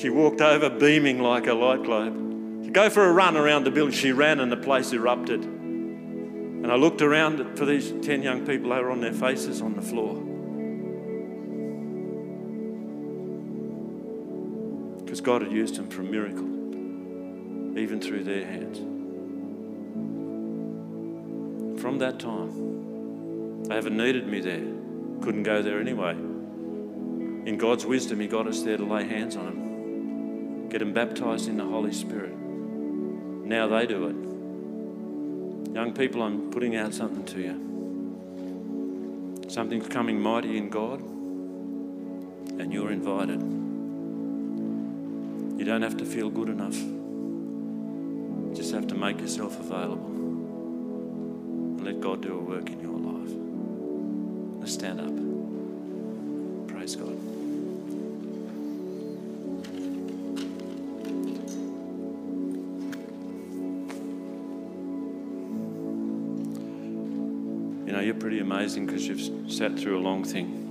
She 0.00 0.10
walked 0.10 0.40
over, 0.40 0.70
beaming 0.70 1.18
like 1.18 1.48
a 1.48 1.54
light 1.54 1.82
globe. 1.82 2.14
To 2.62 2.70
go 2.70 2.88
for 2.88 3.04
a 3.04 3.12
run 3.12 3.36
around 3.36 3.64
the 3.64 3.72
building. 3.72 3.92
She 3.92 4.12
ran 4.12 4.38
and 4.38 4.52
the 4.52 4.56
place 4.56 4.92
erupted. 4.92 5.42
And 5.42 6.70
I 6.70 6.76
looked 6.76 7.02
around 7.02 7.58
for 7.58 7.66
these 7.66 7.92
10 8.06 8.22
young 8.22 8.46
people, 8.46 8.70
they 8.70 8.76
were 8.80 8.92
on 8.92 9.00
their 9.00 9.12
faces 9.12 9.60
on 9.60 9.74
the 9.74 9.82
floor. 9.82 10.14
Because 15.04 15.20
God 15.20 15.42
had 15.42 15.50
used 15.50 15.74
them 15.74 15.88
for 15.88 16.02
a 16.02 16.04
miracle, 16.04 16.46
even 17.76 18.00
through 18.00 18.22
their 18.22 18.46
hands. 18.46 18.78
From 21.82 21.98
that 21.98 22.20
time, 22.20 23.64
they 23.64 23.74
haven't 23.74 23.96
needed 23.96 24.28
me 24.28 24.38
there. 24.38 24.62
Couldn't 25.22 25.42
go 25.42 25.60
there 25.60 25.80
anyway 25.80 26.27
in 27.46 27.56
God's 27.58 27.86
wisdom, 27.86 28.20
He 28.20 28.26
got 28.26 28.46
us 28.46 28.62
there 28.62 28.76
to 28.76 28.84
lay 28.84 29.04
hands 29.04 29.36
on 29.36 29.46
them, 29.46 30.68
get 30.68 30.78
them 30.80 30.92
baptized 30.92 31.48
in 31.48 31.56
the 31.56 31.64
Holy 31.64 31.92
Spirit. 31.92 32.36
Now 32.36 33.66
they 33.68 33.86
do 33.86 34.06
it. 34.06 34.14
Young 35.74 35.92
people, 35.94 36.22
I'm 36.22 36.50
putting 36.50 36.76
out 36.76 36.92
something 36.92 37.24
to 37.26 37.40
you. 37.40 37.64
Something's 39.48 39.88
coming 39.88 40.20
mighty 40.20 40.58
in 40.58 40.68
God, 40.68 41.00
and 41.00 42.72
you're 42.72 42.92
invited. 42.92 43.40
You 45.58 45.64
don't 45.64 45.82
have 45.82 45.96
to 45.96 46.04
feel 46.04 46.30
good 46.30 46.48
enough, 46.48 46.76
you 46.76 48.52
just 48.54 48.72
have 48.72 48.86
to 48.88 48.94
make 48.94 49.20
yourself 49.20 49.58
available 49.58 50.06
and 51.78 51.84
let 51.84 52.00
God 52.00 52.20
do 52.22 52.34
a 52.34 52.40
work 52.40 52.68
in 52.70 52.80
your 52.80 52.98
life. 52.98 53.32
Let's 54.60 54.74
stand 54.74 55.00
up. 55.00 55.47
God. 56.96 57.28
you're 68.08 68.14
pretty 68.14 68.40
amazing 68.40 68.86
because 68.86 69.06
you've 69.06 69.52
sat 69.52 69.78
through 69.78 69.98
a 69.98 70.00
long 70.00 70.24
thing. 70.24 70.64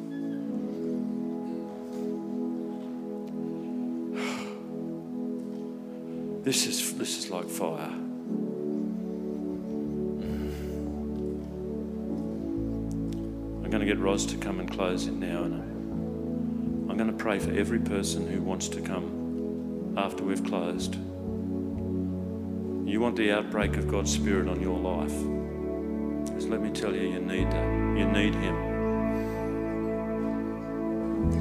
This 6.43 6.65
is, 6.65 6.97
this 6.97 7.19
is 7.19 7.29
like 7.29 7.47
fire. 7.47 7.91
I'm 13.51 13.69
going 13.69 13.81
to 13.81 13.85
get 13.85 13.99
Roz 13.99 14.25
to 14.27 14.37
come 14.37 14.61
and 14.61 14.71
close 14.71 15.07
it 15.07 15.13
now, 15.13 15.43
pray 17.27 17.39
for 17.39 17.51
every 17.59 17.79
person 17.79 18.25
who 18.25 18.41
wants 18.41 18.69
to 18.69 18.79
come 18.79 19.93
after 19.97 20.23
we've 20.23 20.45
closed. 20.45 20.95
You 20.95 23.01
want 23.01 23.17
the 23.17 23.33
outbreak 23.33 23.75
of 23.75 23.91
God's 23.91 24.13
Spirit 24.13 24.47
on 24.47 24.61
your 24.61 24.79
life 24.79 25.11
Just 26.33 26.47
let 26.47 26.61
me 26.61 26.69
tell 26.69 26.95
you, 26.95 27.01
you 27.01 27.19
need 27.19 27.51
that. 27.51 27.67
You 27.97 28.05
need 28.05 28.33
Him. 28.33 28.55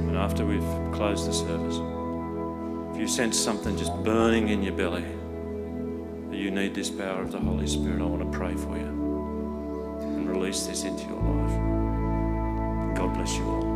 And 0.09 0.16
after 0.16 0.45
we've 0.45 0.93
closed 0.93 1.28
the 1.28 1.32
service, 1.32 1.76
if 2.93 3.01
you 3.01 3.07
sense 3.07 3.39
something 3.39 3.78
just 3.78 3.95
burning 4.03 4.49
in 4.49 4.64
your 4.64 4.74
belly, 4.74 5.07
that 6.30 6.37
you 6.37 6.51
need 6.51 6.74
this 6.74 6.91
power 6.91 7.22
of 7.22 7.30
the 7.30 7.39
Holy 7.39 7.68
Spirit, 7.68 8.03
I 8.03 8.07
want 8.07 8.32
to 8.32 8.37
pray 8.37 8.57
for 8.57 8.76
you 8.76 8.89
and 10.01 10.28
release 10.28 10.66
this 10.66 10.82
into 10.82 11.05
your 11.05 11.22
life. 11.22 12.97
God 12.97 13.14
bless 13.14 13.37
you 13.37 13.45
all. 13.45 13.76